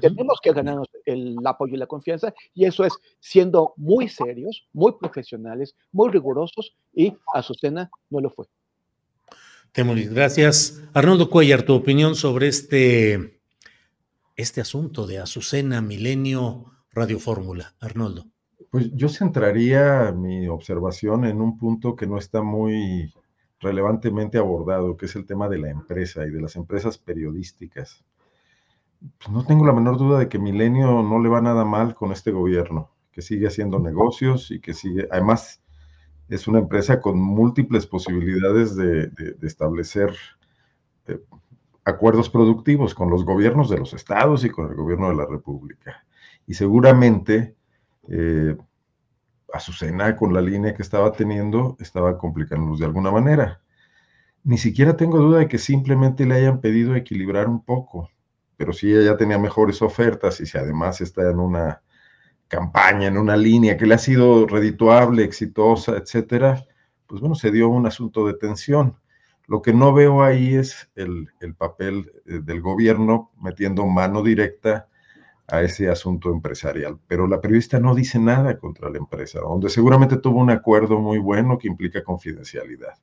[0.00, 4.92] Tenemos que ganarnos el apoyo y la confianza y eso es siendo muy serios, muy
[4.98, 8.46] profesionales, muy rigurosos y Azucena no lo fue.
[9.72, 10.82] Temoris, gracias.
[10.94, 13.35] Arnoldo Cuellar, tu opinión sobre este,
[14.36, 17.74] este asunto de Azucena Milenio Radio Fórmula.
[17.80, 18.26] Arnoldo.
[18.70, 23.12] Pues yo centraría mi observación en un punto que no está muy
[23.60, 28.04] relevantemente abordado, que es el tema de la empresa y de las empresas periodísticas.
[29.18, 32.12] Pues no tengo la menor duda de que Milenio no le va nada mal con
[32.12, 35.62] este gobierno, que sigue haciendo negocios y que sigue, además,
[36.28, 39.10] es una empresa con múltiples posibilidades de,
[39.42, 40.14] establecer
[41.06, 41.20] eh,
[41.86, 46.04] acuerdos productivos con los gobiernos de los estados y con el gobierno de la República.
[46.44, 47.54] Y seguramente
[48.08, 48.56] eh,
[49.52, 53.60] Azucena, con la línea que estaba teniendo, estaba complicándonos de alguna manera.
[54.42, 58.10] Ni siquiera tengo duda de que simplemente le hayan pedido equilibrar un poco,
[58.56, 61.82] pero si ella ya tenía mejores ofertas y si además está en una
[62.48, 66.64] campaña, en una línea que le ha sido redituable, exitosa, etcétera,
[67.06, 68.96] pues bueno, se dio un asunto de tensión.
[69.48, 74.88] Lo que no veo ahí es el, el papel eh, del gobierno metiendo mano directa
[75.48, 76.98] a ese asunto empresarial.
[77.06, 81.18] Pero la periodista no dice nada contra la empresa, donde seguramente tuvo un acuerdo muy
[81.18, 82.94] bueno que implica confidencialidad.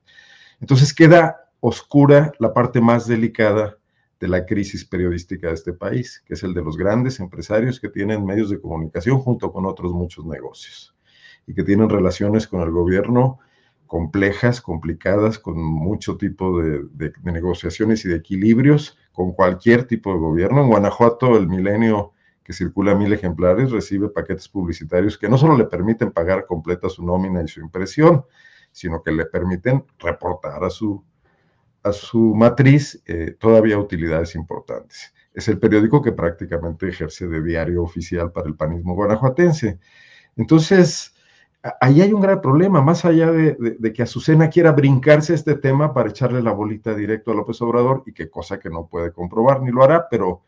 [0.60, 3.78] Entonces queda oscura la parte más delicada
[4.20, 7.88] de la crisis periodística de este país, que es el de los grandes empresarios que
[7.88, 10.94] tienen medios de comunicación junto con otros muchos negocios
[11.46, 13.38] y que tienen relaciones con el gobierno
[13.94, 20.18] complejas, complicadas, con mucho tipo de, de negociaciones y de equilibrios con cualquier tipo de
[20.18, 20.62] gobierno.
[20.62, 22.10] En Guanajuato el milenio
[22.42, 27.04] que circula mil ejemplares, recibe paquetes publicitarios que no solo le permiten pagar completa su
[27.06, 28.24] nómina y su impresión,
[28.72, 31.00] sino que le permiten reportar a su,
[31.84, 35.14] a su matriz eh, todavía utilidades importantes.
[35.32, 39.78] Es el periódico que prácticamente ejerce de diario oficial para el panismo guanajuatense.
[40.34, 41.13] Entonces,
[41.80, 46.10] ahí hay un gran problema, más allá de, que Azucena quiera brincarse este tema para
[46.10, 49.70] echarle la bolita directo a López Obrador, y que cosa que no puede comprobar ni
[49.70, 50.42] lo hará, pero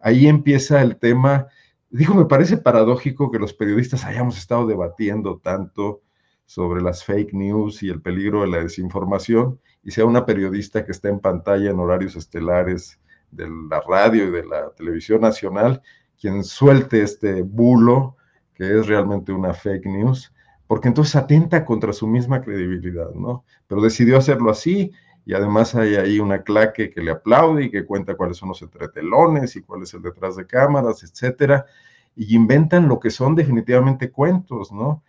[0.00, 1.46] ahí empieza el tema.
[1.90, 6.02] Dijo, me parece paradójico que los periodistas hayamos estado debatiendo tanto
[6.46, 10.92] sobre las fake news y el peligro de la desinformación, y sea una periodista que
[10.92, 13.00] está en pantalla en horarios estelares
[13.30, 15.82] de la radio y de la televisión nacional
[16.18, 18.16] quien suelte este bulo
[18.54, 20.32] que es realmente una fake news,
[20.66, 23.44] porque entonces atenta contra su misma credibilidad, ¿no?
[23.68, 24.92] Pero decidió hacerlo así
[25.24, 28.62] y además hay ahí una claque que le aplaude y que cuenta cuáles son los
[28.62, 31.66] entretelones y cuál es el detrás de cámaras, etcétera,
[32.14, 35.02] y inventan lo que son definitivamente cuentos, ¿no?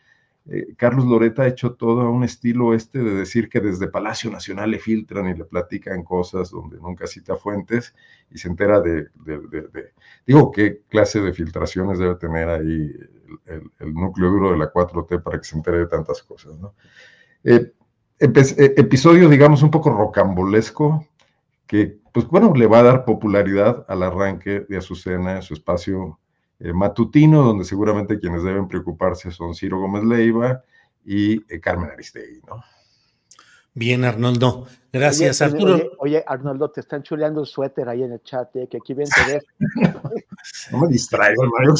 [0.49, 4.31] Eh, Carlos Loreta ha hecho todo a un estilo este de decir que desde Palacio
[4.31, 7.93] Nacional le filtran y le platican cosas donde nunca cita fuentes
[8.31, 9.07] y se entera de,
[10.25, 12.93] digo, qué clase de filtraciones debe tener ahí
[13.45, 16.73] el, núcleo duro de la 4T para que se entere de tantas cosas, ¿no?
[17.43, 17.73] Eh,
[18.19, 21.05] eh, episodio, digamos, un poco rocambolesco,
[21.67, 26.19] que, pues bueno, le va a dar popularidad al arranque de Azucena en su espacio
[26.59, 30.63] eh, matutino, donde seguramente quienes deben preocuparse son Ciro Gómez Leiva
[31.05, 32.63] y eh, Carmen Aristegui, ¿no?
[33.73, 34.65] Bien, Arnoldo.
[34.91, 35.91] Gracias, Arturo.
[35.99, 39.33] Oye, Arnoldo, te están chuleando el suéter ahí en el chat, que aquí ven te
[39.33, 39.45] ves.
[40.71, 41.75] no me distraigo, hermano.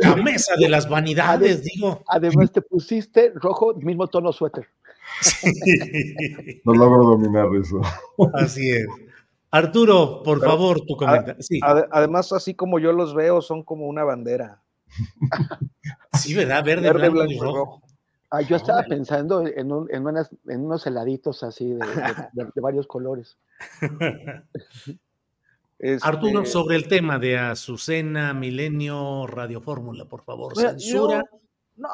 [0.00, 2.02] La mesa de las vanidades, digo.
[2.08, 4.68] Además, te pusiste rojo, mismo tono suéter.
[6.64, 7.82] No logro dominar eso.
[8.32, 8.86] Así es.
[9.50, 11.36] Arturo, por favor, tu comentario.
[11.90, 14.62] además, así como yo los veo, son como una bandera.
[16.12, 16.64] Sí, ¿verdad?
[16.64, 17.82] Verde, blanco, y rojo.
[18.30, 21.80] Ah, yo estaba pensando en, unos heladitos así de,
[22.60, 23.38] varios colores.
[26.02, 31.24] Arturo, este sobre el tema de Azucena, Milenio, Radio Fórmula, por favor, censura.
[31.76, 31.88] no,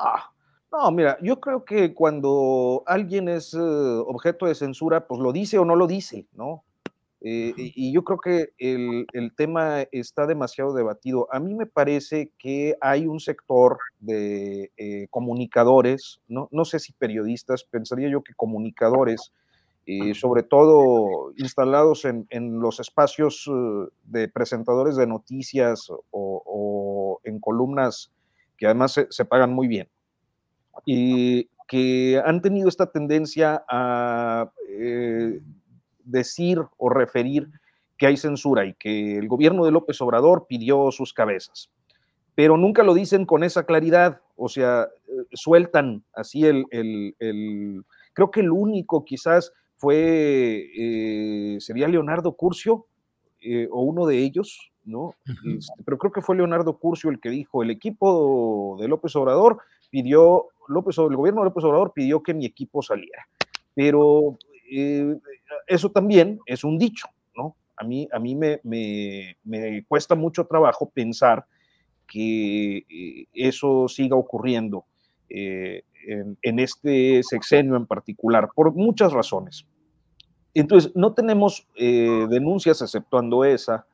[0.73, 5.59] no, mira, yo creo que cuando alguien es eh, objeto de censura, pues lo dice
[5.59, 6.66] o no lo dice, ¿no?
[7.29, 11.27] Eh, y yo creo que el, tema está demasiado debatido.
[11.33, 16.49] A mí me parece que hay un sector de eh, comunicadores, ¿no?
[16.53, 19.33] no sé si periodistas, pensaría yo que comunicadores,
[20.15, 23.51] sobre todo instalados en, los espacios
[24.05, 28.13] de presentadores de noticias o, en columnas
[28.57, 29.89] que además se pagan muy bien
[30.85, 35.41] y que han tenido esta tendencia a eh,
[36.07, 37.49] decir o referir
[37.99, 41.71] que hay censura y que el gobierno de López Obrador pidió sus cabezas.
[42.35, 46.67] Pero nunca lo dicen con esa claridad, o sea, eh, sueltan así el,
[48.13, 52.87] creo que el único quizás fue, eh, sería Leonardo Curcio,
[53.71, 55.15] o uno de ellos, ¿no?
[55.25, 59.59] Este, pero creo que fue Leonardo Curcio el que dijo, el equipo de López Obrador
[59.91, 63.27] pidió López, el gobierno de López Obrador pidió que mi equipo saliera.
[63.75, 64.39] Pero
[64.71, 65.17] eh,
[65.67, 67.57] eso también es un dicho, ¿no?
[67.77, 71.45] A mí, a mí me, me, cuesta mucho trabajo pensar
[72.07, 74.87] que eh, eso siga ocurriendo
[75.29, 75.83] eh,
[76.43, 79.67] en, este sexenio en particular, por muchas razones.
[80.55, 83.87] Entonces, no tenemos denuncias, exceptuando esa,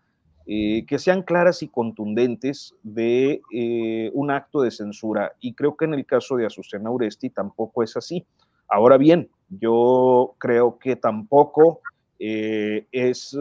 [0.44, 5.32] eh, que sean claras y contundentes de eh, un acto de censura.
[5.40, 8.26] Y creo que en el caso de Azucena Uresti tampoco es así.
[8.68, 11.80] Ahora bien, yo creo que tampoco
[12.18, 13.36] eh, es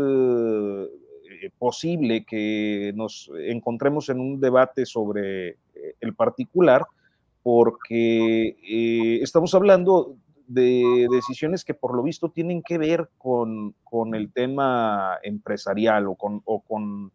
[1.58, 5.58] posible que nos encontremos en un debate sobre
[6.00, 6.86] el particular,
[7.44, 8.56] porque
[9.22, 10.16] estamos hablando
[10.54, 13.74] de decisiones que por lo visto tienen que ver con,
[14.14, 17.12] el tema empresarial o con, con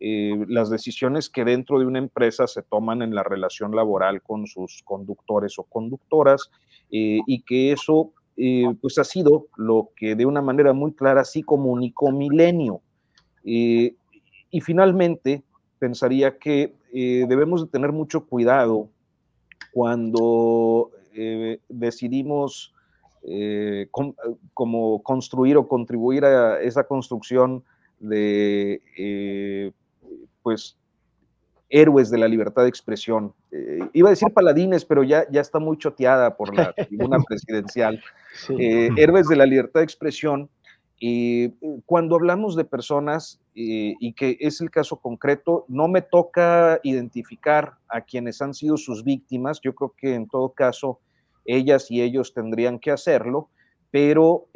[0.00, 4.46] eh, las decisiones que dentro de una empresa se toman en la relación laboral con
[4.46, 6.50] sus conductores o conductoras
[6.90, 11.24] eh, y que eso eh, pues ha sido lo que de una manera muy clara
[11.24, 12.80] sí comunicó Milenio.
[13.44, 15.42] y finalmente
[15.78, 18.88] pensaría que debemos de tener mucho cuidado
[19.72, 20.90] cuando
[21.68, 22.72] decidimos
[23.22, 23.88] eh,
[24.54, 27.62] como construir o contribuir a esa construcción
[27.98, 29.72] de, eh,
[30.42, 30.78] pues,
[31.68, 33.34] héroes de la libertad de expresión.
[33.90, 38.02] Eh, iba a decir paladines, pero ya, ya está muy choteada por la tribuna presidencial.
[38.48, 40.48] héroes de la libertad de expresión
[40.98, 41.50] Y
[41.86, 48.02] cuando hablamos de personas, y que es el caso concreto, no me toca identificar a
[48.02, 51.00] quienes han sido sus víctimas, yo creo que en todo caso
[51.46, 53.48] ellas y ellos tendrían que hacerlo,
[53.90, 54.46] pero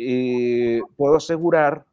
[0.97, 1.87] puedo asegurar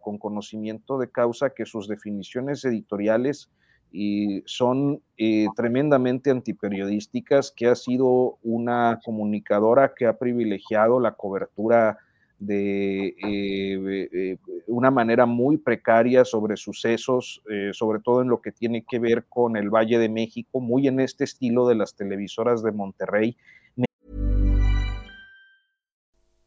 [0.00, 3.48] con conocimiento de causa que sus definiciones editoriales
[3.96, 11.98] y son eh, tremendamente antiperiodísticas, que ha sido una comunicadora que ha privilegiado la cobertura
[12.40, 18.84] de eh, eh, una manera muy precaria sobre sucesos, sobre todo en lo que tiene
[18.84, 22.72] que ver con el Valle de México, muy en este estilo de las televisoras de
[22.72, 23.36] Monterrey.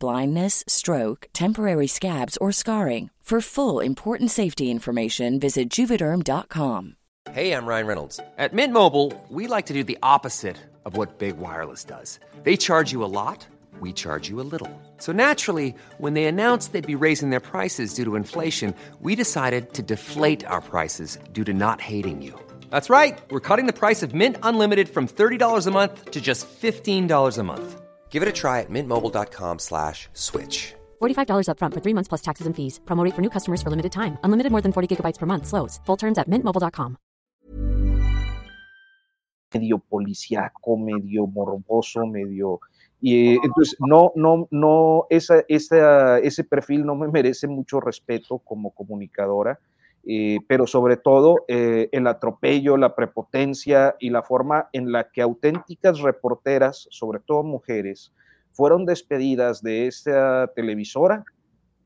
[0.00, 3.10] blindness, stroke, temporary scabs, or scarring.
[3.30, 6.96] For full important safety information, visit juvederm.com.
[7.30, 8.18] Hey, I'm Ryan Reynolds.
[8.36, 12.18] At Mint Mobile, we like to do the opposite of what Big Wireless does.
[12.42, 13.46] They charge you a lot,
[13.78, 14.68] we charge you a little.
[14.96, 19.74] So naturally, when they announced they'd be raising their prices due to inflation, we decided
[19.74, 22.34] to deflate our prices due to not hating you.
[22.68, 23.16] That's right.
[23.30, 27.42] We're cutting the price of Mint Unlimited from $30 a month to just $15 a
[27.44, 27.80] month.
[28.10, 30.74] Give it a try at mintmobile.com slash switch.
[31.00, 32.80] $45 upfront for three months plus taxes and fees.
[32.84, 34.18] Promo rate for new customers for limited time.
[34.24, 35.46] Unlimited more than 40 gigabytes per month.
[35.46, 35.80] Slows.
[35.86, 36.96] Full terms at mintmobile.com.
[39.52, 42.60] Medio policíaco, medio morboso, medio...
[43.02, 48.72] Y entonces, no, no, no, esa, esa, ese perfil no me merece mucho respeto como
[48.72, 49.58] comunicadora.
[50.06, 55.20] Eh, pero sobre todo eh, el atropello, la prepotencia y la forma en la que
[55.20, 58.12] auténticas reporteras, sobre todo mujeres,
[58.52, 61.24] fueron despedidas de esta televisora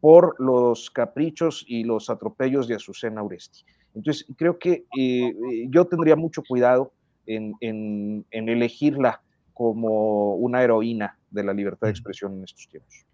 [0.00, 3.64] por los caprichos y los atropellos de Azucena Uresti.
[3.94, 5.34] Entonces, creo que eh,
[5.70, 6.92] yo tendría mucho cuidado
[7.26, 9.22] en, en, en, elegirla
[9.54, 13.06] como una heroína de la libertad de expresión en estos tiempos.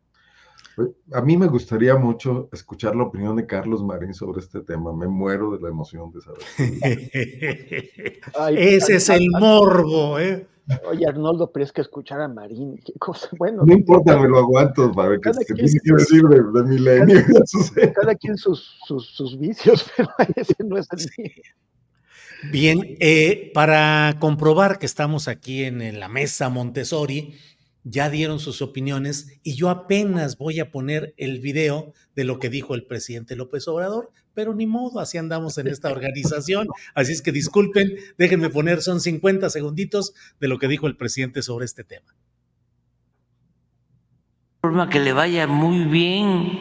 [1.13, 4.93] A mí me gustaría mucho escuchar la opinión de Carlos Marín sobre este tema.
[4.93, 6.41] Me muero de la emoción de saber.
[8.57, 10.47] Ese es el morbo, ¿eh?
[10.89, 13.65] Oye, Arnoldo, pero es que escuchar a Marín, qué cosa, bueno.
[13.65, 17.23] No importa, me lo aguanto para que, quien, decir de, milenio.
[17.75, 21.43] Cada, cada, quien sus, sus, sus, vicios, pero ese no es el mío.
[22.53, 27.35] Bien, eh, para comprobar que estamos aquí en la mesa Montessori,
[27.85, 32.51] ya dieron sus opiniones y yo apenas voy a poner el video de lo que
[32.51, 36.69] dijo el presidente López Obrador, pero ni modo, así andamos en esta organización.
[36.95, 41.43] Así es que disculpen, déjenme poner, son 50 segunditos de lo que dijo el presidente
[41.43, 42.15] sobre este tema.
[44.63, 46.59] Forma que le vaya muy bien,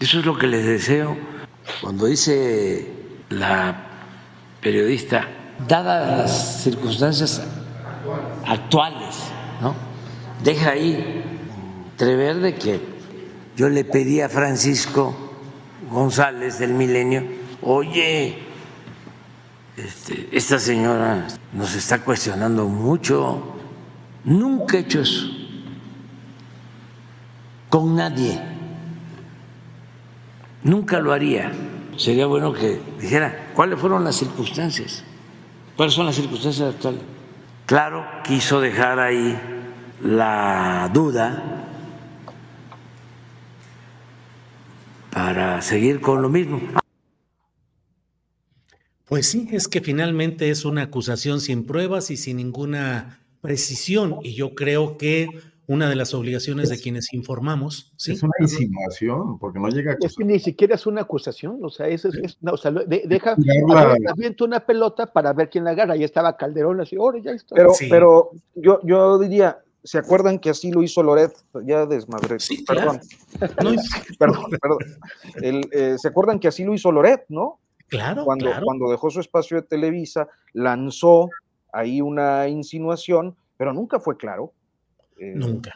[0.00, 1.16] eso es lo que les deseo.
[1.80, 2.88] Cuando dice
[3.30, 3.90] la
[4.60, 5.28] periodista,
[5.66, 7.42] dadas las circunstancias
[8.46, 9.23] actuales.
[10.44, 11.22] Deja ahí.
[11.92, 12.80] Entrever de que
[13.56, 15.14] yo le pedí a Francisco
[15.90, 17.24] González del Milenio,
[17.62, 18.38] oye,
[19.76, 23.54] este, esta señora nos está cuestionando mucho,
[24.24, 25.26] nunca he hecho eso
[27.70, 28.40] con nadie,
[30.62, 31.52] nunca lo haría.
[31.96, 35.04] Sería bueno que dijera cuáles fueron las circunstancias,
[35.76, 37.02] cuáles son las circunstancias actuales.
[37.66, 39.53] Claro, quiso dejar ahí
[40.04, 41.64] la duda
[45.10, 46.60] para seguir con lo mismo.
[49.06, 54.18] Pues sí, es que finalmente es una acusación sin pruebas y sin ninguna precisión.
[54.22, 55.28] Y yo creo que
[55.66, 57.92] una de las obligaciones de quienes informamos.
[57.96, 58.12] ¿sí?
[58.12, 61.70] Es una insinuación, porque no llega a Es que ni siquiera es una acusación, o
[61.70, 63.36] sea, es, es, no, o sea de, deja
[64.08, 65.94] avienta una pelota para ver quién la agarra.
[65.94, 67.54] Ahí estaba Calderón así, ahora ya está.
[67.54, 67.86] Pero, sí.
[67.88, 71.32] pero yo, yo diría, ¿Se acuerdan que así lo hizo Loret?
[71.66, 72.40] Ya desmadré.
[72.40, 73.00] Sí, perdón.
[73.62, 73.70] No,
[74.18, 74.78] perdón, perdón.
[75.42, 77.58] El, eh, ¿Se acuerdan que así lo hizo Loret, no?
[77.88, 78.64] claro, Cuando, claro.
[78.64, 81.28] cuando dejó su espacio de Televisa, lanzó
[81.72, 84.52] ahí una insinuación, pero nunca fue claro.
[85.18, 85.70] Eh, Nunca.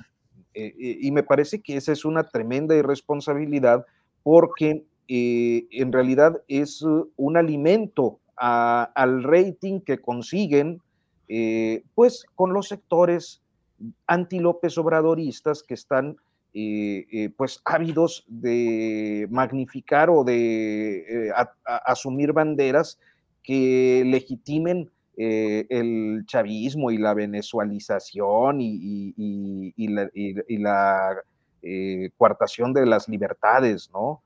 [0.55, 3.85] eh, y me parece que esa es una tremenda irresponsabilidad
[4.23, 6.83] porque en realidad es
[7.17, 10.81] un alimento a- al rating que consiguen
[11.95, 13.43] pues con los sectores
[14.07, 16.17] anti-López Obradoristas que están
[16.55, 21.33] eh, eh, pues ávidos de magnificar o de eh,
[21.65, 22.99] asumir banderas
[23.43, 30.09] que legitimen el chavismo y la venezualización y, la,
[30.49, 31.23] la,
[32.17, 34.23] coartación de las libertades, ¿no?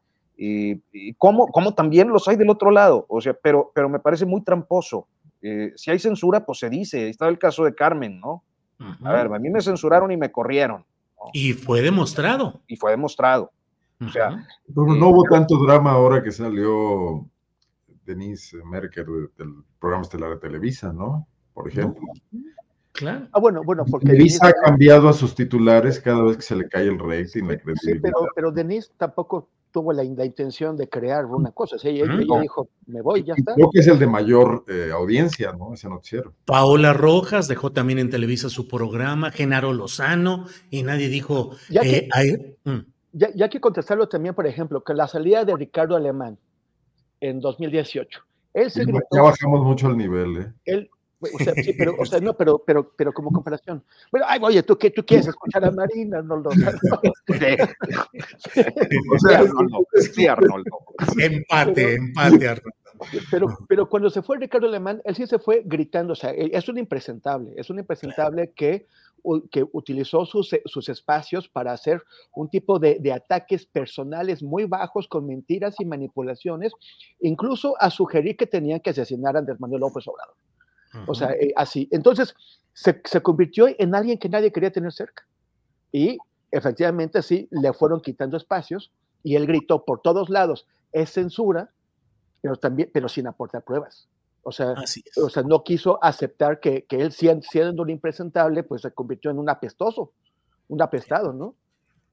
[1.16, 4.42] Como, como también los hay del otro lado, o sea, pero, pero me parece muy
[4.42, 5.06] tramposo.
[5.76, 8.42] Si hay censura, pues se dice, ahí está el caso de Carmen, ¿no?
[9.04, 10.84] A ver, a mí me censuraron y me corrieron,
[11.32, 12.60] Y fue demostrado.
[12.66, 13.50] y fue demostrado.
[14.04, 14.44] O sea.
[14.66, 17.24] Pero no hubo tanto drama ahora que salió
[18.04, 21.26] Denise Merker de- del programa estelar de Televisa, ¿no?
[21.54, 22.02] Por ejemplo.
[22.92, 23.26] Claro.
[23.32, 26.56] Ah, bueno, bueno, porque Televisa Denise- ha cambiado a sus titulares cada vez que se
[26.56, 28.00] le cae el rating, la Sí, credibilidad.
[28.02, 31.76] pero, pero Denise tampoco tuvo la, la intención de crear una cosa.
[31.76, 32.04] o sea, ella,
[32.40, 33.54] dijo, me voy, ya está.
[33.54, 35.74] Creo que es el de mayor eh, audiencia, ¿no?
[35.74, 36.32] Ese noticiero.
[36.44, 41.56] Paola Rojas dejó también en Televisa su programa, Genaro Lozano, y nadie dijo.
[41.70, 42.80] Ya que- eh, hay- mm,
[43.14, 46.38] Ya, ya hay que contestarlo también, por ejemplo, que la salida de Ricardo Alemán
[47.20, 48.20] en 2018,
[48.54, 50.52] él se gritó, ya bajamos mucho el nivel, ¿eh?
[50.64, 50.90] él,
[51.34, 53.82] o sea, sí, pero, o sea, no, pero, pero, pero como comparación.
[54.10, 56.50] Bueno, ay, oye, ¿tú qué, tú quieres escuchar a Marina, Arnoldo?
[56.50, 56.54] O
[59.18, 60.78] sea, Arnoldo, sí, Arnoldo.
[61.18, 62.70] empate, empate, Arnoldo.
[63.30, 66.50] Pero, pero cuando se fue Ricardo Alemán, él sí se fue gritando, o sea, él-
[66.52, 68.86] es un impresentable, es un impresentable que,
[69.50, 72.00] que utilizó sus, e- sus espacios para hacer
[72.34, 76.72] un tipo de, de ataques personales muy bajos con mentiras y manipulaciones,
[77.20, 80.36] incluso a sugerir que tenían que asesinar a Andrés Manuel López Obrador.
[81.06, 81.88] O sea, eh, así.
[81.90, 82.34] Entonces,
[82.72, 85.26] se, se convirtió en alguien que nadie quería tener cerca.
[85.90, 86.18] Y
[86.50, 91.70] efectivamente, sí, le fueron quitando espacios y él gritó por todos lados, es censura,
[92.40, 94.08] pero también, pero sin aportar pruebas.
[94.42, 94.74] O sea,
[95.22, 99.38] o sea no quiso aceptar que, que él, siendo, un impresentable, pues se convirtió en
[99.38, 100.12] un apestoso,
[100.68, 101.54] un apestado, ¿no?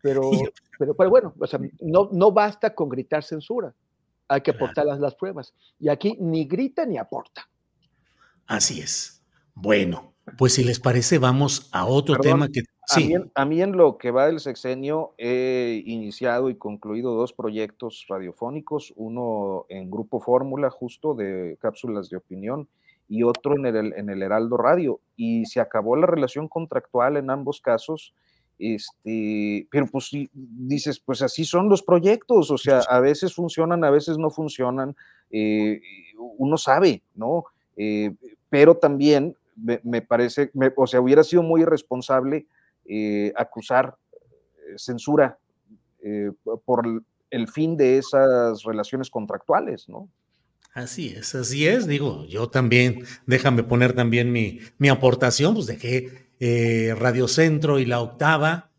[0.02, 0.22] Pero,
[0.80, 3.74] pero, pero bueno, o sea, no, no basta con gritar censura,
[4.28, 5.54] hay que aportar las, las pruebas.
[5.80, 7.50] Y aquí ni grita ni aporta.
[8.50, 9.24] Así es.
[9.54, 12.62] Bueno, pues si les parece, vamos a otro Perdón, tema que.
[12.92, 17.14] A, mí, en- a mí en lo que va del sexenio he iniciado y concluido
[17.14, 22.68] dos proyectos radiofónicos, uno en Grupo Fórmula, justo de cápsulas de opinión,
[23.08, 25.00] y otro en el, en el Heraldo Radio.
[25.16, 28.14] Y se acabó la relación contractual en ambos casos.
[28.58, 33.90] Este, pero pues dices, pues así son los proyectos, o sea, a veces funcionan, a
[33.90, 34.96] veces no funcionan,
[35.32, 35.80] eh,
[36.38, 37.46] uno sabe, ¿no?
[37.78, 38.12] Eh,
[38.50, 39.36] pero también
[39.84, 42.48] me, parece, o sea, hubiera sido muy irresponsable
[42.86, 45.38] eh, acusar eh, censura
[46.02, 46.32] eh,
[46.66, 46.86] por
[47.30, 50.10] el- fin de esas relaciones contractuales, ¿no?
[50.74, 51.86] así es, así es.
[51.88, 56.28] Digo, yo también, déjame poner también mi, mi aportación, pues dejé
[56.98, 58.72] Radio Centro y La Octava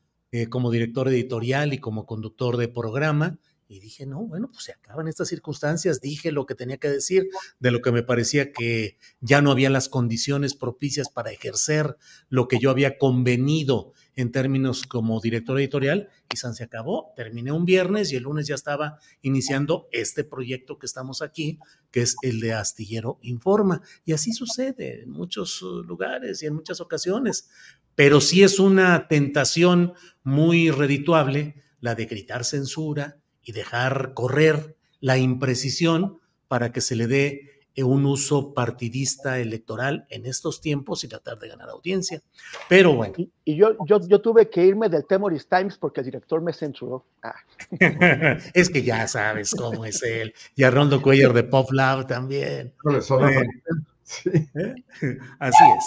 [0.49, 3.39] como director editorial y como conductor de programa.
[3.71, 7.29] Y dije, no, bueno, pues se acaban estas circunstancias, dije lo que tenía que decir,
[7.61, 11.97] de lo que me parecía que ya no había las condiciones propicias para ejercer
[12.29, 17.13] lo que yo había convenido en términos como director editorial, y San se acabó.
[17.15, 21.61] Terminé un viernes y el lunes ya estaba iniciando este proyecto que estamos aquí,
[21.93, 23.83] que es el de Astillero Informa.
[24.05, 27.49] Y así sucede en muchos uh, lugares y en muchas ocasiones.
[27.95, 29.95] Pero sí es una tentación
[30.25, 36.19] muy redituable la de gritar censura y dejar correr la imprecisión
[36.49, 41.39] para que se le dé eh, un uso partidista electoral en estos tiempos y tratar
[41.39, 42.21] de ganar audiencia.
[42.69, 46.07] Pero bueno, Y, y yo, yo, yo tuve que irme del Temoris Times porque el
[46.07, 47.07] director me censuró.
[47.23, 47.37] Ah,
[48.55, 50.35] es que ya sabes cómo es él.
[50.57, 52.75] Y Arnoldo Cuellar de Pop Lab también.
[52.85, 54.29] No le tan- Sí.
[54.55, 54.75] ¿eh?
[55.39, 55.85] Así es.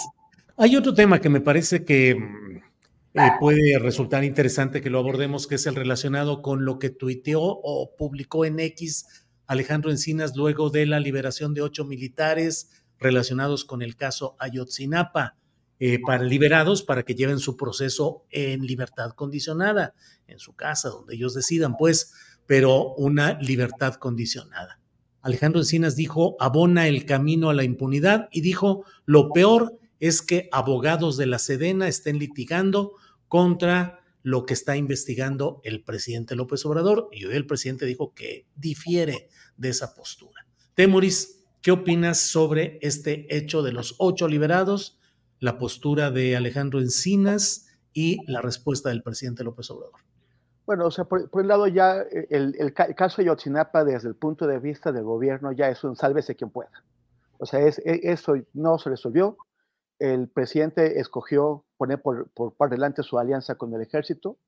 [0.56, 2.53] Hay otro tema que me parece que mm,
[3.14, 7.42] eh, puede resultar interesante que lo abordemos, que es el relacionado con lo que tuiteó
[7.42, 9.06] o publicó en X
[9.46, 15.36] Alejandro Encinas luego de la liberación de ocho militares relacionados con el caso Ayotzinapa,
[15.78, 19.94] eh, liberados para que lleven su proceso en libertad condicionada,
[20.26, 22.14] en su casa, donde ellos decidan, pues,
[22.46, 24.80] pero una libertad condicionada.
[25.22, 30.48] Alejandro Encinas dijo, abona el camino a la impunidad y dijo, lo peor es que
[30.52, 32.92] abogados de la Sedena estén litigando
[33.28, 38.46] contra lo que está investigando el presidente López Obrador y hoy el presidente dijo que
[38.56, 40.46] difiere de esa postura.
[40.74, 44.98] Temoris, ¿qué opinas sobre este hecho de los ocho liberados,
[45.40, 50.00] la postura de Alejandro Encinas y la respuesta del presidente López Obrador?
[50.66, 54.46] Bueno, o sea, por, un lado ya eh, el, caso de Yotzinapa desde el punto
[54.46, 56.82] de vista del gobierno ya es un sálvese quien pueda.
[57.38, 59.36] O sea, es, e, eso no se resolvió.
[59.98, 64.38] El presidente escogió poner por, por, delante su alianza con el ejército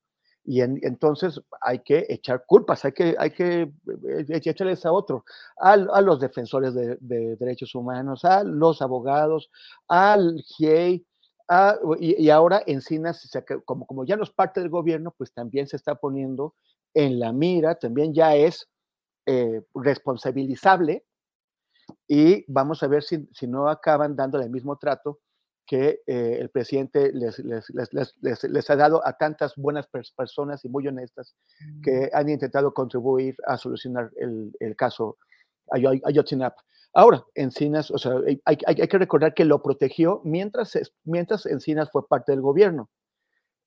[0.44, 5.24] y entonces hay que echar culpas, hay que, hay que eh, echarles a otro,
[5.60, 9.50] a, a los defensores de, de, derechos humanos, a los abogados,
[9.88, 11.04] al GIEI,
[11.48, 13.30] Ah, y, ahora Encinas,
[13.64, 16.54] como, como ya no es parte del gobierno, pues también se está poniendo
[16.92, 18.68] en la mira, también ya es
[19.26, 21.04] eh, responsabilizable
[22.08, 25.20] y vamos a ver si, si, no acaban dándole el mismo trato
[25.66, 30.68] que eh, el presidente les, les, les, les, ha dado a tantas buenas personas y
[30.68, 31.34] muy honestas
[31.82, 32.16] que mm.
[32.16, 35.18] han intentado contribuir a solucionar el, el caso
[35.70, 36.62] Ayotzinapa.
[36.94, 38.14] Ahora, Encinas, o sea,
[38.44, 42.88] hay, que recordar que lo protegió mientras, mientras Encinas fue parte del gobierno,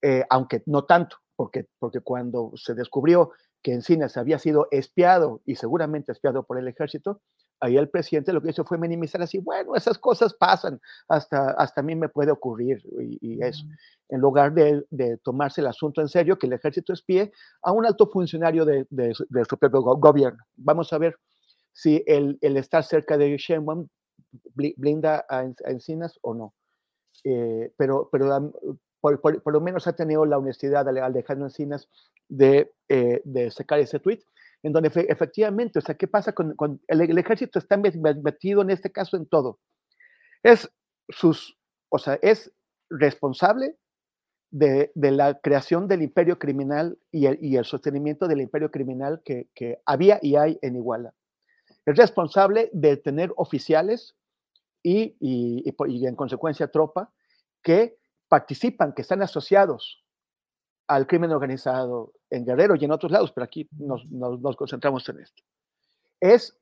[0.02, 3.32] eh, aunque no tanto, porque, porque cuando se descubrió
[3.62, 7.22] que Encinas había sido espiado y seguramente espiado por el ejército,
[7.60, 11.82] ahí el presidente lo que hizo fue minimizar así, bueno, esas cosas pasan, hasta, hasta
[11.82, 13.66] a mí me puede ocurrir y, eso,
[14.10, 17.32] en lugar de, tomarse el asunto en serio, que el ejército espíe
[17.62, 20.44] a un alto funcionario de, de, su propio gobierno.
[20.56, 21.16] Vamos a ver
[21.72, 23.88] si el, el estar cerca de Sheinbaum
[24.54, 26.54] blinda a, Encinas o no.
[27.24, 28.54] Eh, pero pero
[29.02, 31.90] por, por, lo menos ha tenido la honestidad de Alejandro Encinas
[32.28, 34.20] de, eh, de sacar ese tweet,
[34.64, 37.60] en donde efectivamente, o sea, ¿qué pasa con, el, ejército?
[37.60, 39.60] Está metido en este caso en todo.
[40.44, 40.70] Es
[41.08, 41.58] sus,
[41.90, 42.52] o sea, es
[42.90, 43.78] responsable
[44.52, 49.48] de, la creación del imperio criminal y el, y el sostenimiento del imperio criminal que,
[49.54, 51.14] que, había y hay en Iguala
[51.86, 54.16] es responsable de tener oficiales
[54.84, 57.12] y, en consecuencia tropa
[57.64, 57.98] que
[58.28, 60.04] participan, que están asociados
[60.90, 64.08] al crimen organizado en Guerrero y en otros lados, pero aquí nos,
[64.58, 65.44] concentramos en esto.
[66.20, 66.58] Es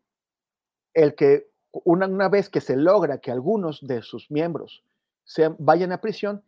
[0.94, 4.84] el que una, una, vez que se logra que algunos de sus miembros
[5.24, 6.44] se vayan a prisión,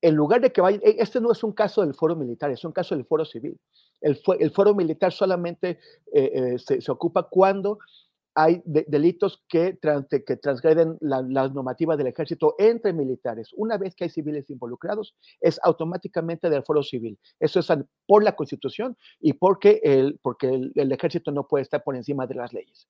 [0.00, 2.64] en lugar de que vayan, e, este no es un caso del foro militar, es
[2.64, 3.58] un caso del foro civil.
[4.00, 5.80] El, el foro militar solamente
[6.12, 7.78] eh, eh, se, se, ocupa cuando
[8.34, 9.78] hay delitos que,
[10.42, 13.50] transgreden las normativas del ejército entre militares.
[13.54, 17.18] Una vez que hay civiles involucrados, es automáticamente del foro civil.
[17.38, 17.68] Eso es
[18.06, 22.34] por la Constitución y porque el, porque el, ejército no puede estar por encima de
[22.34, 22.88] las leyes.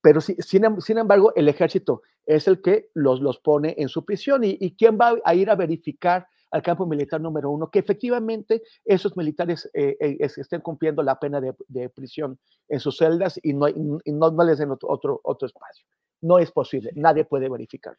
[0.00, 4.42] Pero sin, sin, embargo, el ejército es el que los, los pone en su prisión.
[4.42, 8.62] ¿Y, ¿Y quién va a ir a verificar al campo militar número uno, que efectivamente
[8.84, 12.38] esos militares eh, eh, estén cumpliendo la pena de, prisión
[12.68, 15.86] en sus celdas y no, no, les den otro, otro, espacio.
[16.20, 17.96] No es posible, nadie puede verificar.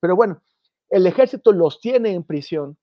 [0.00, 0.42] Pero bueno,
[0.90, 2.76] el ejército los tiene en prisión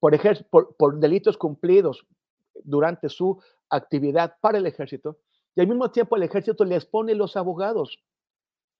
[0.00, 0.16] por,
[0.50, 2.06] por, por delitos cumplidos
[2.64, 5.18] durante su actividad para el ejército
[5.58, 8.00] y al mismo tiempo el ejército les pone los abogados.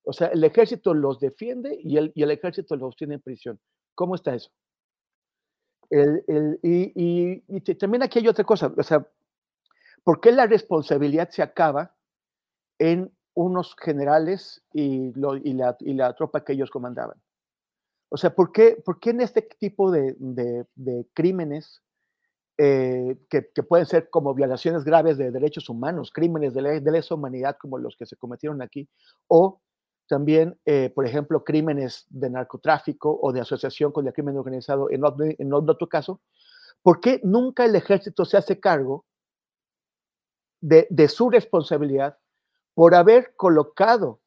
[0.05, 3.61] O sea, el ejército los defiende y el, y el ejército los tiene en prisión.
[3.97, 4.51] ¿Cómo está eso?
[5.91, 9.07] Y, también aquí hay otra cosa, o sea,
[10.05, 11.95] ¿por qué la responsabilidad se acaba
[12.78, 17.20] en unos generales y, la, tropa que ellos comandaban?
[18.11, 20.16] O sea, ¿por qué, por qué en este tipo de,
[21.14, 21.82] crímenes
[22.59, 27.57] eh, que, pueden ser como violaciones graves de derechos humanos, crímenes de, de lesa humanidad
[27.59, 28.89] como los que se cometieron aquí,
[29.28, 29.61] o
[30.09, 35.05] también, eh, por ejemplo, crímenes de narcotráfico o de asociación con el crimen organizado en,
[35.53, 36.21] otro caso,
[36.83, 39.05] ¿por qué nunca el ejército se hace cargo
[40.61, 42.19] de, de su responsabilidad
[42.75, 44.21] por haber colocado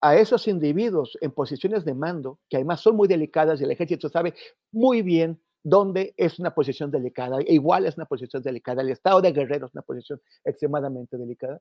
[0.00, 4.08] a esos individuos en posiciones de mando, que además son muy delicadas y el ejército
[4.08, 4.34] sabe
[4.72, 9.20] muy bien dónde es una posición delicada, e igual es una posición delicada, el estado
[9.20, 11.60] de Guerrero es una posición extremadamente delicada,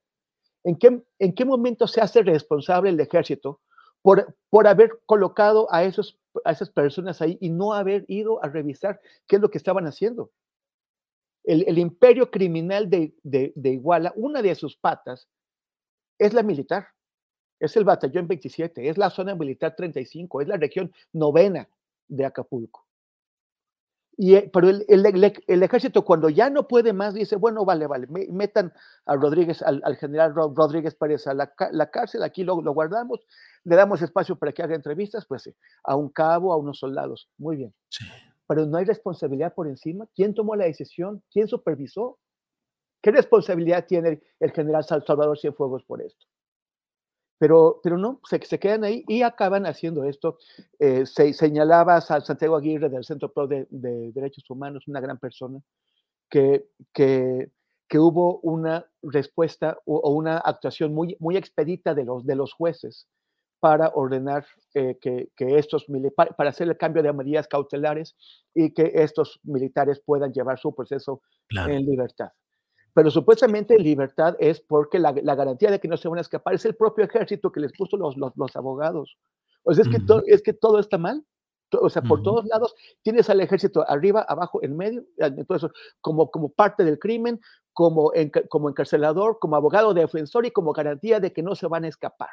[0.63, 3.61] ¿En qué, ¿En qué momento se hace responsable el ejército
[4.01, 8.47] por, por haber colocado a, esos, a esas personas ahí y no haber ido a
[8.47, 10.31] revisar qué es lo que estaban haciendo?
[11.43, 15.27] El, el imperio criminal de, de, de, Iguala, una de sus patas
[16.19, 16.87] es la militar,
[17.59, 21.67] es el batallón 27, es la zona militar 35, es la región novena
[22.07, 22.85] de Acapulco.
[24.23, 28.05] Y, eh, pero el, el, ejército cuando ya no puede más dice, bueno, vale, vale,
[28.29, 28.71] metan
[29.07, 33.25] a Rodríguez, al, general Rodríguez Pérez a la, cárcel, aquí lo, lo, guardamos,
[33.63, 37.31] le damos espacio para que haga entrevistas, pues sí, a un cabo, a unos soldados,
[37.39, 37.73] muy bien.
[38.45, 40.05] Pero no hay responsabilidad por encima.
[40.13, 41.23] ¿Quién tomó la decisión?
[41.31, 42.19] ¿Quién supervisó?
[43.01, 46.27] ¿Qué responsabilidad tiene el general Salvador Cienfuegos por esto?
[47.41, 50.37] Pero, pero no, se, se quedan ahí y acaban haciendo esto.
[50.77, 55.59] Eh, se señalaba a Santiago Aguirre del Centro Pro de, Derechos Humanos, una gran persona,
[56.29, 57.49] que, que,
[57.89, 63.07] que hubo una respuesta o, una actuación muy, muy expedita de los, de los jueces
[63.59, 68.15] para ordenar eh, que, que, estos para, para hacer el cambio de medidas cautelares
[68.53, 72.29] y que estos militares puedan llevar su proceso en libertad
[72.93, 76.65] pero supuestamente libertad es porque la, garantía de que no se van a escapar es
[76.65, 79.17] el propio ejército que les puso los, los, abogados.
[79.63, 81.25] O sea, es, que es que todo está mal.
[81.79, 85.71] O sea, por todos lados tienes al ejército arriba, abajo, en medio, entonces,
[86.01, 87.39] como, como parte del crimen,
[87.71, 88.11] como,
[88.49, 92.29] como encarcelador, como abogado defensor y como garantía de que no se van a escapar.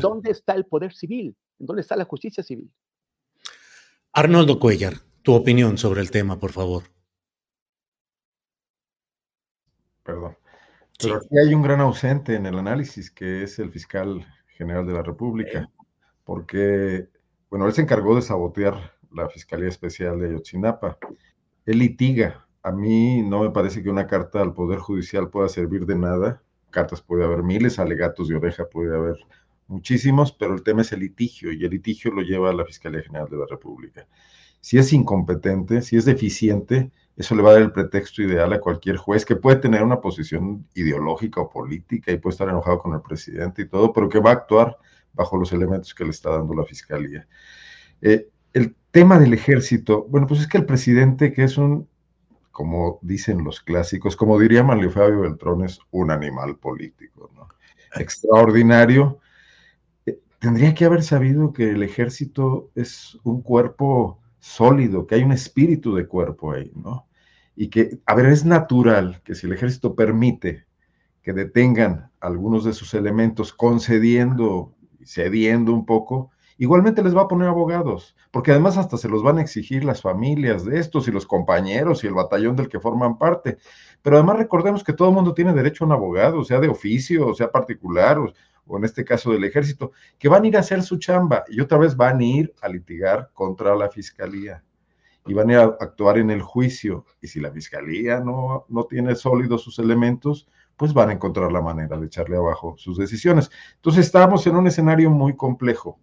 [0.00, 1.36] ¿Dónde está el poder civil?
[1.58, 2.70] ¿Dónde está la justicia civil?
[4.12, 6.84] Arnoldo Cuellar, tu opinión sobre el tema, por favor.
[10.04, 10.36] Perdón.
[11.00, 14.24] Pero aquí hay un gran ausente en el análisis, que es el fiscal
[14.56, 15.68] general de la República,
[16.24, 17.08] porque,
[17.50, 20.98] bueno, él se encargó de sabotear la Fiscalía Especial de Ayotzinapa.
[21.66, 22.46] Él litiga.
[22.62, 26.42] A mí no me parece que una carta al Poder Judicial pueda servir de nada.
[26.70, 29.16] Cartas puede haber miles, alegatos de oreja puede haber
[29.66, 33.02] muchísimos, pero el tema es el litigio y el litigio lo lleva a la Fiscalía
[33.02, 34.06] General de la República.
[34.64, 38.62] Si es incompetente, si es deficiente, eso le va a dar el pretexto ideal a
[38.62, 42.94] cualquier juez que puede tener una posición ideológica o política y puede estar enojado con
[42.94, 44.78] el presidente y todo, pero que va a actuar
[45.12, 47.28] bajo los elementos que le está dando la fiscalía.
[48.00, 51.86] Eh, el tema del ejército, bueno, pues es que el presidente, que es un,
[52.50, 57.48] como dicen los clásicos, como diría Manlio Fabio Beltrón, es un animal político, ¿no?
[58.00, 59.18] Extraordinario.
[60.06, 65.32] Eh, tendría que haber sabido que el ejército es un cuerpo sólido, que hay un
[65.32, 67.08] espíritu de cuerpo ahí, ¿no?
[67.56, 70.66] Y que, a ver, es natural que si el ejército permite
[71.22, 77.48] que detengan algunos de sus elementos concediendo cediendo un poco, igualmente les va a poner
[77.48, 81.26] abogados, porque además hasta se los van a exigir las familias de estos y los
[81.26, 83.56] compañeros y el batallón del que forman parte.
[84.02, 87.34] Pero además recordemos que todo el mundo tiene derecho a un abogado, sea de oficio,
[87.34, 88.18] sea particular,
[88.66, 91.60] o en este caso del ejército, que van a ir a hacer su chamba y
[91.60, 94.62] otra vez van a ir a litigar contra la fiscalía
[95.26, 97.06] y van a actuar en el juicio.
[97.20, 101.60] Y si la fiscalía no, no tiene sólidos sus elementos, pues van a encontrar la
[101.60, 103.50] manera de echarle abajo sus decisiones.
[103.76, 106.00] Entonces estamos en un escenario muy complejo,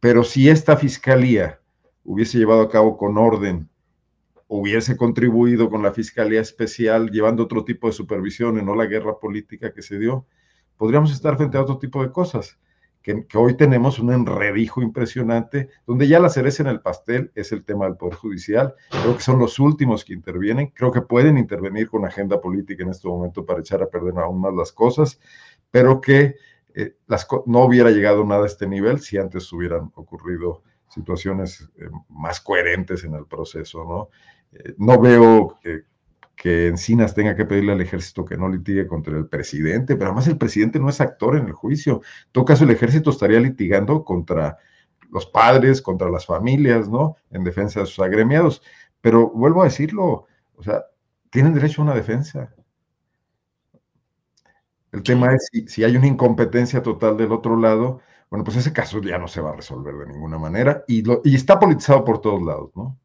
[0.00, 1.60] pero si esta fiscalía
[2.04, 3.68] hubiese llevado a cabo con orden,
[4.46, 9.18] hubiese contribuido con la fiscalía especial, llevando otro tipo de supervisión y no la guerra
[9.18, 10.26] política que se dio,
[10.76, 12.58] podríamos estar frente a otro tipo de cosas.
[13.02, 17.62] Que, hoy tenemos un enredijo impresionante, donde ya la cereza en el pastel es el
[17.62, 18.74] tema del Poder Judicial.
[18.90, 20.68] Creo que son los últimos que intervienen.
[20.68, 24.40] Creo que pueden intervenir con agenda política en este momento para echar a perder aún
[24.40, 25.20] más las cosas,
[25.70, 26.36] pero que
[26.74, 31.88] eh, las, no hubiera llegado nada a este nivel si antes hubieran ocurrido situaciones eh,
[32.08, 34.08] más coherentes en el proceso, ¿no?
[34.58, 35.58] Eh, no veo
[36.36, 40.26] que Encinas tenga que pedirle al ejército que no litigue contra el presidente, pero además
[40.28, 42.02] el presidente no es actor en el juicio.
[42.26, 44.58] En todo caso, el ejército estaría litigando contra
[45.10, 47.16] los padres, contra las familias, ¿no?
[47.30, 48.62] En defensa de sus agremiados.
[49.00, 50.26] Pero vuelvo a decirlo,
[50.56, 50.84] o sea,
[51.30, 52.52] tienen derecho a una defensa.
[54.92, 59.00] El tema es si, hay una incompetencia total del otro lado, bueno, pues ese caso
[59.00, 62.42] ya no se va a resolver de ninguna manera y, y está politizado por todos
[62.42, 62.98] lados, ¿no?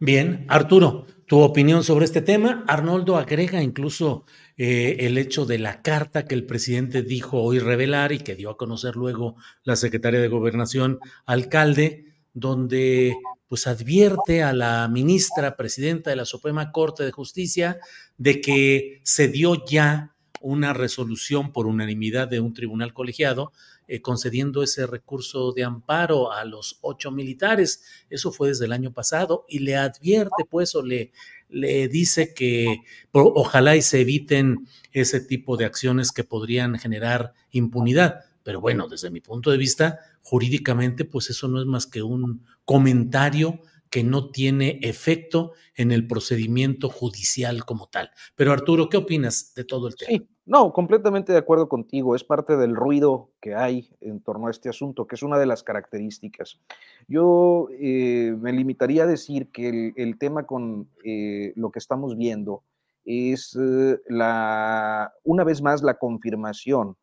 [0.00, 2.64] Bien, Arturo, tu opinión sobre este tema.
[2.68, 4.24] Arnoldo agrega incluso
[4.56, 8.50] eh, el hecho de la carta que el presidente dijo hoy revelar y que dio
[8.50, 9.34] a conocer luego
[9.64, 13.16] la secretaria de Gobernación, alcalde, donde
[13.48, 17.78] pues advierte a la ministra presidenta de la Suprema Corte de Justicia
[18.18, 23.52] de que se dio ya una resolución por unanimidad de un tribunal colegiado
[23.88, 27.82] eh, concediendo ese recurso de amparo a los ocho militares.
[28.10, 31.10] Eso fue desde el año pasado y le advierte, pues, o le,
[31.48, 32.82] le dice que
[33.12, 38.20] ojalá y se eviten ese tipo de acciones que podrían generar impunidad.
[38.42, 42.44] Pero bueno, desde mi punto de vista, jurídicamente, pues eso no es más que un
[42.64, 43.60] comentario
[43.90, 48.10] que no tiene efecto en el procedimiento judicial como tal.
[48.34, 50.10] Pero Arturo, ¿qué opinas de todo el tema?
[50.10, 52.14] Sí, no, completamente de acuerdo contigo.
[52.14, 55.46] Es parte del ruido que hay en torno a este asunto, que es una de
[55.46, 56.58] las características.
[57.06, 62.64] Yo eh, me limitaría a decir que el, tema con eh, lo que estamos viendo
[63.04, 66.96] es eh, la, una vez más la confirmación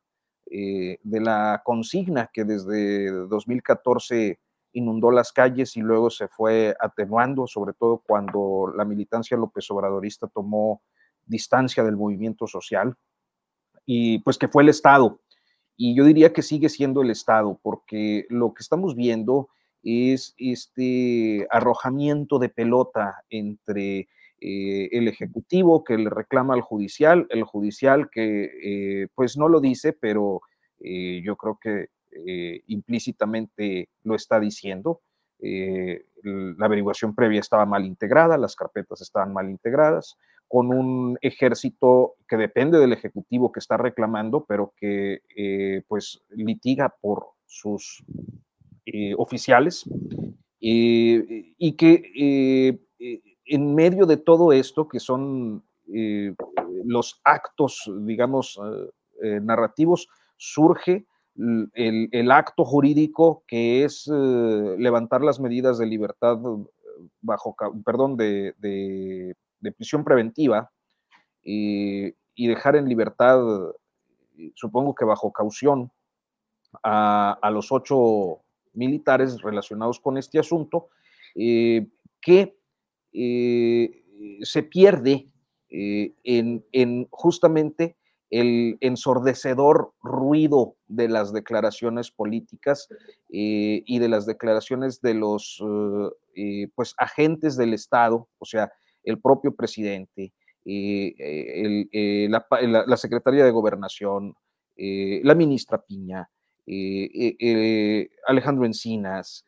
[0.48, 4.40] de la consigna que desde 2014
[4.76, 10.28] inundó las calles y luego se fue atenuando, sobre todo cuando la militancia López Obradorista
[10.28, 10.82] tomó
[11.26, 12.96] distancia del movimiento social,
[13.86, 15.20] y pues que fue el Estado.
[15.78, 19.50] Y yo diría que sigue siendo el Estado, porque lo que estamos viendo
[19.84, 24.10] es este arrojamiento de pelota entre
[24.42, 29.62] eh, el Ejecutivo que le reclama al Judicial, el Judicial que eh, pues no lo
[29.62, 30.42] dice, pero
[30.80, 31.88] eh, yo creo que
[32.26, 35.02] eh, implícitamente lo está diciendo.
[35.40, 42.16] Eh, la averiguación previa estaba mal integrada, las carpetas estaban mal integradas, con un ejército
[42.28, 48.04] que depende del Ejecutivo que está reclamando, pero que eh, pues litiga por sus
[49.18, 49.84] oficiales
[50.60, 52.80] y que
[53.46, 58.60] en medio de todo esto, que son los actos, digamos,
[59.22, 60.08] narrativos,
[60.38, 61.06] surge
[61.38, 67.56] el, acto jurídico que es eh, levantar las medidas de libertad eh, bajo,
[67.86, 69.36] perdón, de,
[69.78, 70.72] prisión preventiva
[71.44, 73.40] y dejar en libertad,
[74.56, 75.92] supongo que bajo caución,
[76.84, 78.42] a, los ocho
[78.74, 80.90] militares relacionados con este asunto,
[81.36, 81.88] eh,
[82.22, 82.58] que
[84.42, 85.28] se pierde
[85.70, 87.98] en, en justamente
[88.40, 92.90] el ensordecedor ruido de las declaraciones políticas
[93.30, 98.70] eh, y de las declaraciones de los eh, eh, pues, agentes del Estado, o sea,
[99.06, 100.34] el propio presidente,
[102.28, 104.36] la, Secretaría de Gobernación,
[104.76, 106.28] la ministra Piña,
[108.28, 109.46] Alejandro Encinas,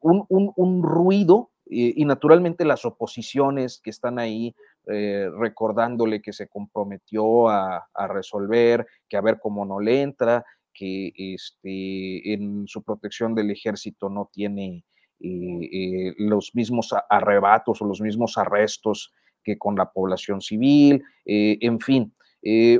[0.00, 4.54] un ruido y, naturalmente las oposiciones que están ahí
[4.90, 11.12] eh, recordándole que se comprometió a, resolver, que a ver cómo no le entra, que
[11.14, 14.86] este, en su protección del ejército no tiene
[15.20, 19.12] eh, eh, los mismos arrebatos o los mismos arrestos
[19.44, 22.14] que con la población civil, en fin,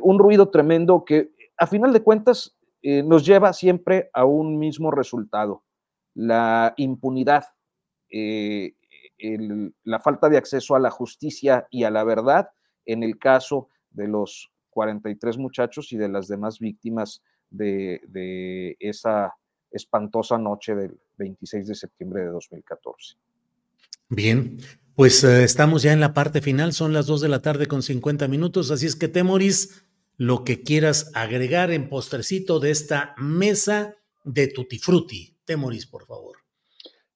[0.03, 5.65] un ruido tremendo que a final de cuentas nos lleva siempre a un mismo resultado,
[6.15, 7.45] la impunidad
[9.85, 12.51] la falta de acceso a la justicia y a la verdad
[12.87, 19.35] en el caso de los 43 muchachos y de las demás víctimas de, esa
[19.71, 23.17] espantosa noche del 26 de septiembre de 2014.
[24.09, 24.59] Bien,
[24.95, 27.83] pues eh, estamos ya en la parte final, son las 2 de la tarde con
[27.83, 29.85] 50 minutos, así es que Temoris,
[30.17, 35.37] lo que quieras agregar en postrecito de esta mesa de Tutti Frutti.
[35.45, 36.38] Temoris, por favor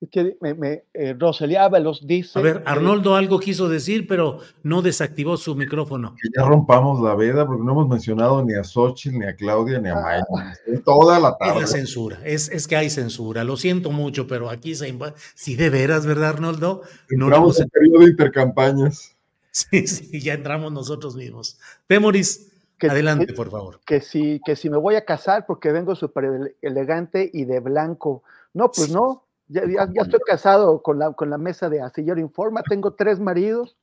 [0.08, 1.16] que me, me eh,
[1.58, 2.38] Ábalos dice.
[2.38, 6.16] A ver, Arnoldo algo quiso decir, pero no desactivó su micrófono.
[6.20, 9.78] Que ya rompamos la veda porque no hemos mencionado ni a Xochitl, ni a Claudia,
[9.78, 10.24] ni a Maya.
[10.36, 10.54] Ah.
[10.84, 11.54] Toda la tarde.
[11.54, 13.44] Es la censura, es, es, que hay censura.
[13.44, 14.92] Lo siento mucho, pero aquí se.
[15.34, 16.82] Si de veras, ¿verdad, Arnoldo?
[17.10, 19.16] No entramos en periodo de intercampañas.
[19.54, 21.58] Sí, sí, ya entramos nosotros mismos.
[21.86, 22.48] Temoris.
[22.88, 23.80] Adelante, por favor.
[23.86, 28.22] Que si, que si me voy a casar porque vengo súper elegante y de blanco.
[28.54, 32.94] No, pues no, ya, estoy casado con la, con la mesa de Astillero Informa, tengo
[32.94, 33.76] tres maridos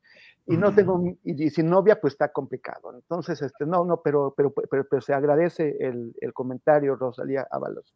[0.45, 2.91] y no tengo, y, sin novia, pues está complicado.
[2.95, 7.93] Entonces, este, no, no, pero, pero, pero, se agradece el, el, comentario, Rosalía Ábalos.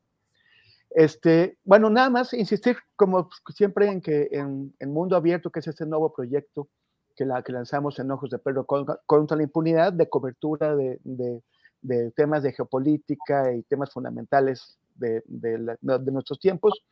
[0.92, 5.68] Este, bueno, nada más insistir, como siempre, en que en, en Mundo Abierto, que es
[5.68, 6.70] este nuevo proyecto
[7.16, 11.42] que, la, que lanzamos en Ojos de Perro contra, la impunidad, de cobertura de, de,
[11.82, 16.84] de, temas de geopolítica y temas fundamentales de, de, de nuestros tiempos,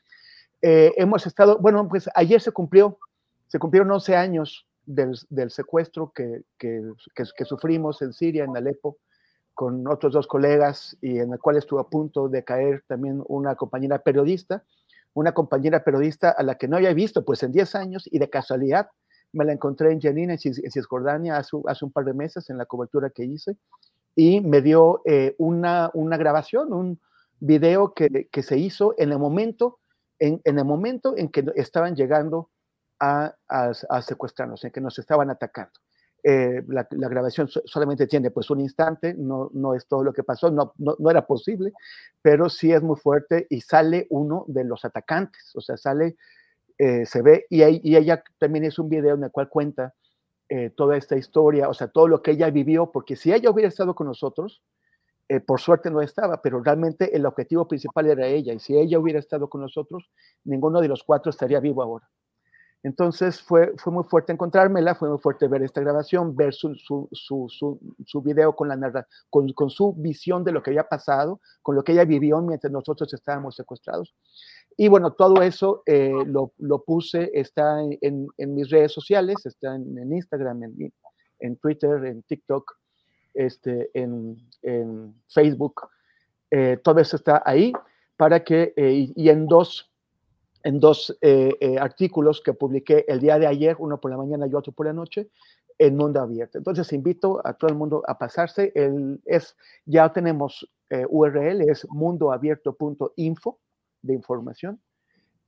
[0.62, 2.98] eh, hemos estado, bueno, pues ayer se cumplió,
[3.48, 6.82] se cumplieron 11 años del, del secuestro que, que,
[7.16, 8.98] que, sufrimos en Siria, en Alepo,
[9.54, 13.56] con otros dos colegas y en el cual estuvo a punto de caer también una
[13.56, 14.64] compañera periodista,
[15.14, 18.30] una compañera periodista a la que no había visto pues en 10 años y de
[18.30, 18.90] casualidad
[19.34, 22.66] me la encontré en Janina, en Cisjordania, hace, hace un par de meses en la
[22.66, 23.58] cobertura que hice
[24.16, 27.00] y me dio eh, una, una grabación, un
[27.40, 29.80] video que, que se hizo en el momento
[30.22, 32.50] en, el momento en que estaban llegando
[33.00, 33.34] a,
[34.02, 35.74] secuestrarnos, en que nos estaban atacando.
[36.24, 40.52] Eh, la, grabación solamente tiene pues un instante, no, no es todo lo que pasó,
[40.52, 41.74] no, no, era posible,
[42.22, 46.16] pero sí es muy fuerte y sale uno de los atacantes, o sea, sale
[46.78, 49.94] eh, se ve, y, y, ella también es un video en el cual cuenta
[50.50, 53.70] eh, toda esta historia, o sea, todo lo que ella vivió, porque si ella hubiera
[53.70, 54.62] estado con nosotros,
[55.32, 59.00] eh, por suerte no estaba, pero realmente el objetivo principal era ella, y si ella
[59.00, 60.10] hubiera estado con nosotros,
[60.44, 62.10] ninguno de los cuatro estaría vivo ahora.
[62.84, 67.08] Entonces fue, fue muy fuerte encontrármela, fue muy fuerte ver esta grabación, ver su, su,
[67.14, 67.48] su,
[68.06, 71.84] su video con, la con, con, su visión de lo que había pasado, con lo
[71.86, 74.14] que ella vivió mientras nosotros estábamos secuestrados.
[74.76, 79.76] Y bueno, todo eso eh, lo, lo, puse, está en, en, mis redes sociales, está
[79.76, 80.94] en, en Instagram, en,
[81.40, 82.81] en, Twitter, en TikTok,
[83.34, 84.38] este, en,
[85.28, 85.90] Facebook.
[86.50, 87.74] Eh, todo eso está ahí
[88.18, 89.92] para que, eh, y, en dos,
[90.64, 91.18] en dos
[91.80, 94.94] artículos que publiqué el día de ayer, uno por la mañana y otro por la
[94.94, 95.30] noche,
[95.80, 96.60] en Mundo Abierto.
[96.60, 98.72] Entonces invito a todo el mundo a pasarse.
[98.76, 99.56] El, es,
[99.86, 100.70] ya tenemos
[101.10, 103.60] URL, es mundoabierto.info
[104.02, 104.80] de información.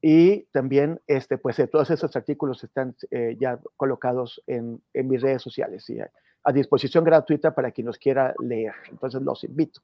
[0.05, 5.21] Y también, este, pues, eh, todos esos artículos están eh, ya colocados en, en, mis
[5.21, 5.97] redes sociales y
[6.43, 8.73] a, disposición gratuita para quien los quiera leer.
[8.89, 9.81] Entonces, los invito.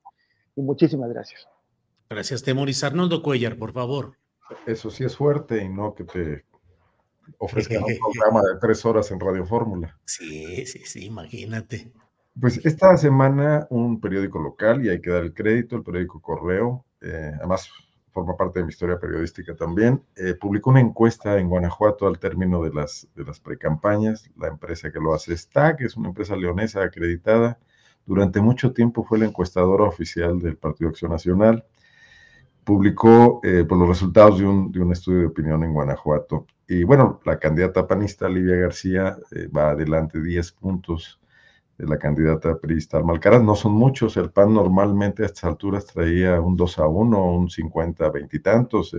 [0.55, 1.47] Y muchísimas gracias.
[2.09, 2.83] Gracias, Temoris.
[2.83, 4.17] Arnoldo Cuellar, por favor.
[4.65, 6.45] Eso sí es fuerte y no que te
[7.37, 9.97] ofrezcan un programa de tres horas en Radio Fórmula.
[10.05, 11.91] Sí, sí, sí, imagínate.
[12.39, 16.85] Pues esta semana un periódico local, y hay que dar el crédito, el periódico Correo,
[17.01, 17.69] eh, además
[18.11, 22.63] forma parte de mi historia periodística también, eh, publicó una encuesta en Guanajuato al término
[22.63, 24.29] de las, de las precampañas.
[24.37, 27.59] La empresa que lo hace está, que es una empresa leonesa acreditada.
[28.05, 31.65] Durante mucho tiempo fue la encuestadora oficial del Partido Acción Nacional.
[32.63, 36.45] Publicó eh, pues, los resultados de un, de un, estudio de opinión en Guanajuato.
[36.67, 41.18] Y bueno, la candidata panista, Livia García, eh, va adelante 10 puntos
[41.87, 43.41] la candidata priista Almalcaraz.
[43.41, 47.49] No son muchos, el PAN normalmente a estas alturas traía un 2 a 1, un
[47.49, 48.95] 50 a 20 y tantos,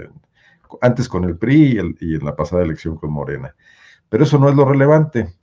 [0.81, 3.55] antes con el PRI y, en la pasada elección con Morena.
[4.09, 5.35] Pero eso no es lo relevante.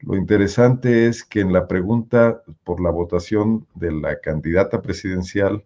[0.00, 5.64] Lo interesante es que en la pregunta por la votación de la candidata presidencial,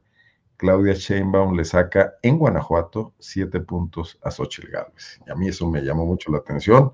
[0.57, 5.21] Claudia Sheinbaum le saca en Guanajuato siete puntos a Xochitl Gálvez.
[5.27, 6.93] Y a mí eso me llamó mucho la atención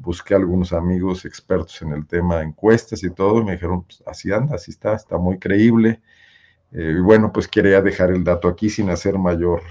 [0.00, 4.02] busqué a algunos amigos expertos en el tema encuestas y todo, y me dijeron, pues,
[4.06, 6.00] así anda, así está, está muy creíble.
[6.72, 9.62] Eh, y bueno, pues quería dejar el dato aquí sin hacer mayor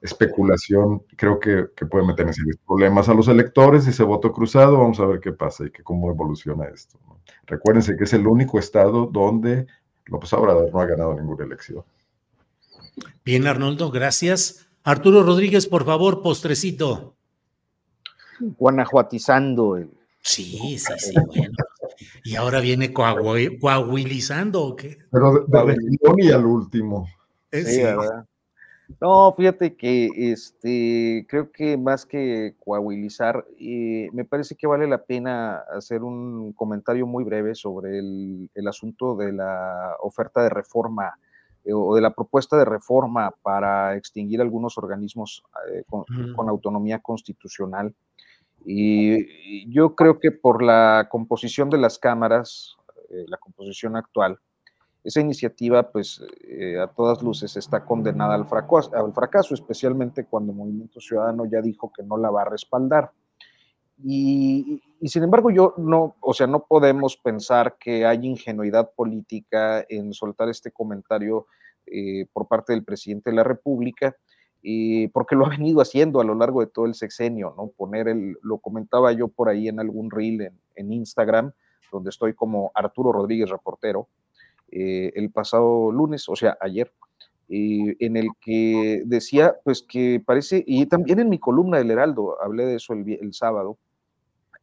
[0.00, 1.02] especulación.
[1.16, 5.00] Creo que, que puede meter en serios problemas a los electores, ese voto cruzado, vamos
[5.00, 6.98] a ver qué pasa y que cómo evoluciona esto.
[7.46, 9.66] Recuérdense que es el único estado donde
[10.06, 11.84] López Obrador no ha ganado ninguna elección.
[13.24, 14.66] Bien, Arnoldo, gracias.
[14.84, 17.16] Arturo Rodríguez, por favor, postrecito
[18.58, 19.76] guanajuatizando.
[19.76, 19.90] El,
[20.20, 21.54] sí, sí, sí, bueno.
[22.24, 24.98] Y ahora viene coahuilizando o qué?
[25.10, 27.06] Pero de, región y al último.
[27.50, 28.26] Sí, ¿verdad?
[29.00, 35.02] No, fíjate que este, creo que más que coahuilizar, eh, me parece que vale la
[35.04, 41.14] pena hacer un comentario muy breve sobre el, el asunto de la oferta de reforma
[41.64, 46.98] eh, o de la propuesta de reforma para extinguir algunos organismos eh, con, con, autonomía
[46.98, 47.94] constitucional.
[48.64, 52.76] Y yo creo que por la composición de las cámaras,
[53.10, 54.38] eh, la composición actual,
[55.04, 60.52] esa iniciativa, pues eh, a todas luces está condenada al fracaso, al fracaso, especialmente cuando
[60.52, 63.10] Movimiento Ciudadano ya dijo que no la va a respaldar.
[64.04, 69.84] Y, y, sin embargo, yo no, o sea, no podemos pensar que hay ingenuidad política
[69.88, 71.46] en soltar este comentario
[71.86, 74.16] eh, por parte del presidente de la República,
[75.12, 77.68] porque lo ha venido haciendo a lo largo de todo el sexenio, ¿no?
[77.68, 81.52] Poner el, lo comentaba yo por ahí en algún reel en, Instagram,
[81.90, 84.08] donde estoy como Arturo Rodríguez Reportero,
[84.70, 86.92] eh, el pasado lunes, o sea, ayer,
[87.48, 92.40] eh, en el que decía, pues que parece, y también en mi columna del Heraldo,
[92.42, 93.76] hablé de eso el, el sábado,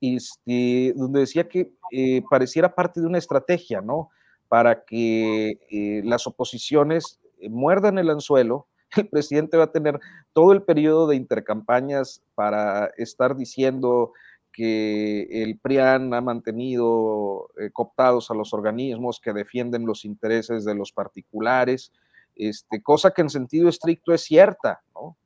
[0.02, 4.10] este, donde decía que eh, pareciera parte de una estrategia, ¿no?
[4.48, 7.20] Para que eh, las oposiciones
[7.50, 10.00] muerdan el anzuelo, el presidente va a tener
[10.34, 14.14] todo el periodo de intercampañas para estar diciendo
[14.52, 20.76] que el PRIAN ha mantenido eh, cooptados a los organismos que defienden los intereses de
[20.76, 21.94] los particulares,
[22.36, 25.18] este, cosa que en sentido estricto es cierta, ¿no?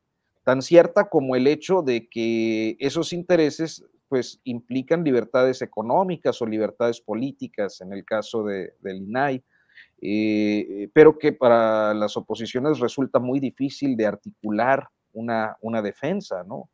[0.43, 7.01] Tan cierta como el hecho de que esos intereses pues implican libertades económicas o libertades
[7.01, 9.43] políticas en el caso de, del INAI
[10.05, 16.69] eh, pero que para las oposiciones resulta muy difícil de articular una, una defensa, ¿no?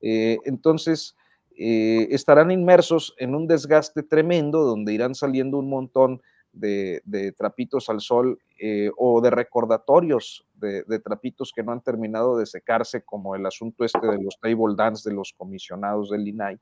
[0.00, 1.14] Eh, entonces,
[1.58, 6.22] eh, estarán inmersos en un desgaste tremendo donde irán saliendo un montón
[6.52, 7.02] de,
[7.36, 8.38] trapitos al sol
[8.96, 14.06] o de recordatorios de, trapitos que no han terminado de secarse, como el asunto este
[14.06, 16.58] de los table dance de los comisionados del INAI,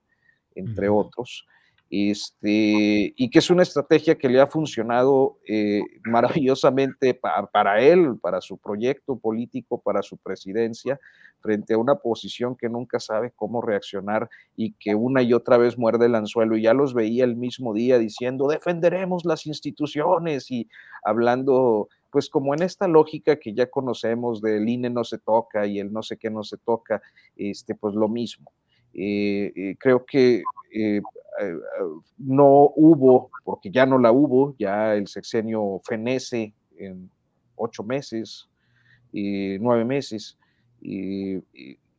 [0.57, 1.47] entre otros
[1.91, 8.41] este, y que es una estrategia que le ha funcionado eh, maravillosamente para, él, para
[8.41, 11.01] su proyecto político, para su presidencia,
[11.41, 15.79] frente a una posición que nunca sabe cómo reaccionar y que una y otra vez
[15.79, 16.57] muerde el anzuelo.
[16.57, 20.69] Y ya los veía el mismo día diciendo, defenderemos las instituciones y
[21.05, 25.79] hablando pues como en esta lógica que ya conocemos del INE no se toca y
[25.79, 27.03] el no sé qué no se toca,
[27.37, 28.51] este, pues lo mismo.
[28.95, 30.43] Eh, eh, creo que
[32.19, 37.11] no hubo, porque ya no la hubo, ya el sexenio fenece en
[37.57, 38.49] ocho meses,
[39.13, 40.39] y nueve meses,
[40.81, 41.39] y,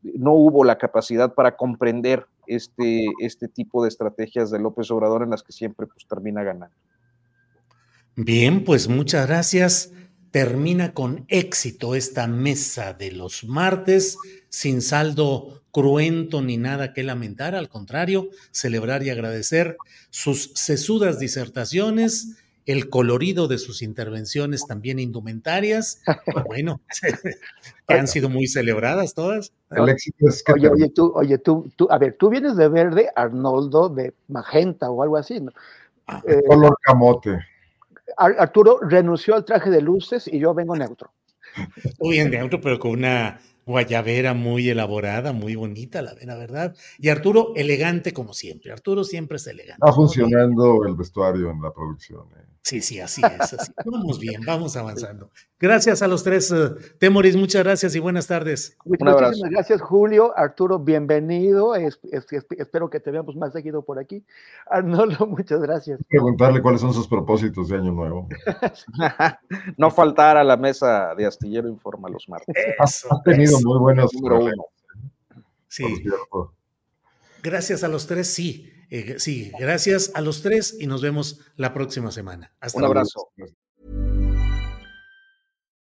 [0.01, 5.29] no hubo la capacidad para comprender este, este tipo de estrategias de López Obrador en
[5.29, 6.75] las que siempre pues, termina ganando.
[8.15, 9.93] Bien, pues muchas gracias.
[10.31, 14.17] Termina con éxito esta mesa de los martes,
[14.49, 19.77] sin saldo cruento ni nada que lamentar, al contrario, celebrar y agradecer
[20.09, 26.03] sus sesudas disertaciones, el colorido de sus intervenciones también indumentarias,
[26.47, 26.81] bueno,
[27.87, 29.51] que han sido muy celebradas todas.
[29.71, 32.69] El éxito es que oye, oye, tú, oye, tú, tú, a ver, tú vienes de
[32.69, 35.51] verde, Arnoldo de magenta o algo así, ¿no?
[36.05, 37.39] Ah, eh, color camote.
[38.19, 41.11] Arturo renunció al traje de luces y yo vengo neutro.
[41.99, 43.39] Muy en neutro, pero con una
[43.69, 46.75] guayabera muy elaborada, muy bonita, la, la verdad.
[46.97, 48.71] Y Arturo, elegante como siempre.
[48.71, 49.85] Arturo siempre es elegante.
[49.85, 52.25] Está funcionando el vestuario en la producción.
[52.35, 52.49] Eh.
[52.61, 53.53] Sí, sí, así es.
[53.53, 53.71] Así.
[53.85, 55.31] vamos bien, vamos avanzando.
[55.59, 56.51] Gracias a los tres.
[56.51, 58.77] Uh, Temoris, muchas gracias y buenas tardes.
[58.85, 60.37] Muchísimas gracias, Julio.
[60.37, 61.73] Arturo, bienvenido.
[61.75, 64.23] espero que te veamos más seguido por aquí.
[64.69, 65.99] Arnoldo, muchas gracias.
[66.07, 68.27] Preguntarle cuáles son sus propósitos de Año Nuevo.
[69.77, 72.55] no faltar a la mesa de Astillero Informa los martes.
[73.09, 74.11] ha tenido muy buenos
[75.67, 75.83] Sí.
[77.43, 78.73] Gracias a los tres, sí.
[78.89, 82.51] Eh, sí, gracias a los tres y nos vemos la próxima semana.
[82.59, 83.29] Hasta Un abrazo.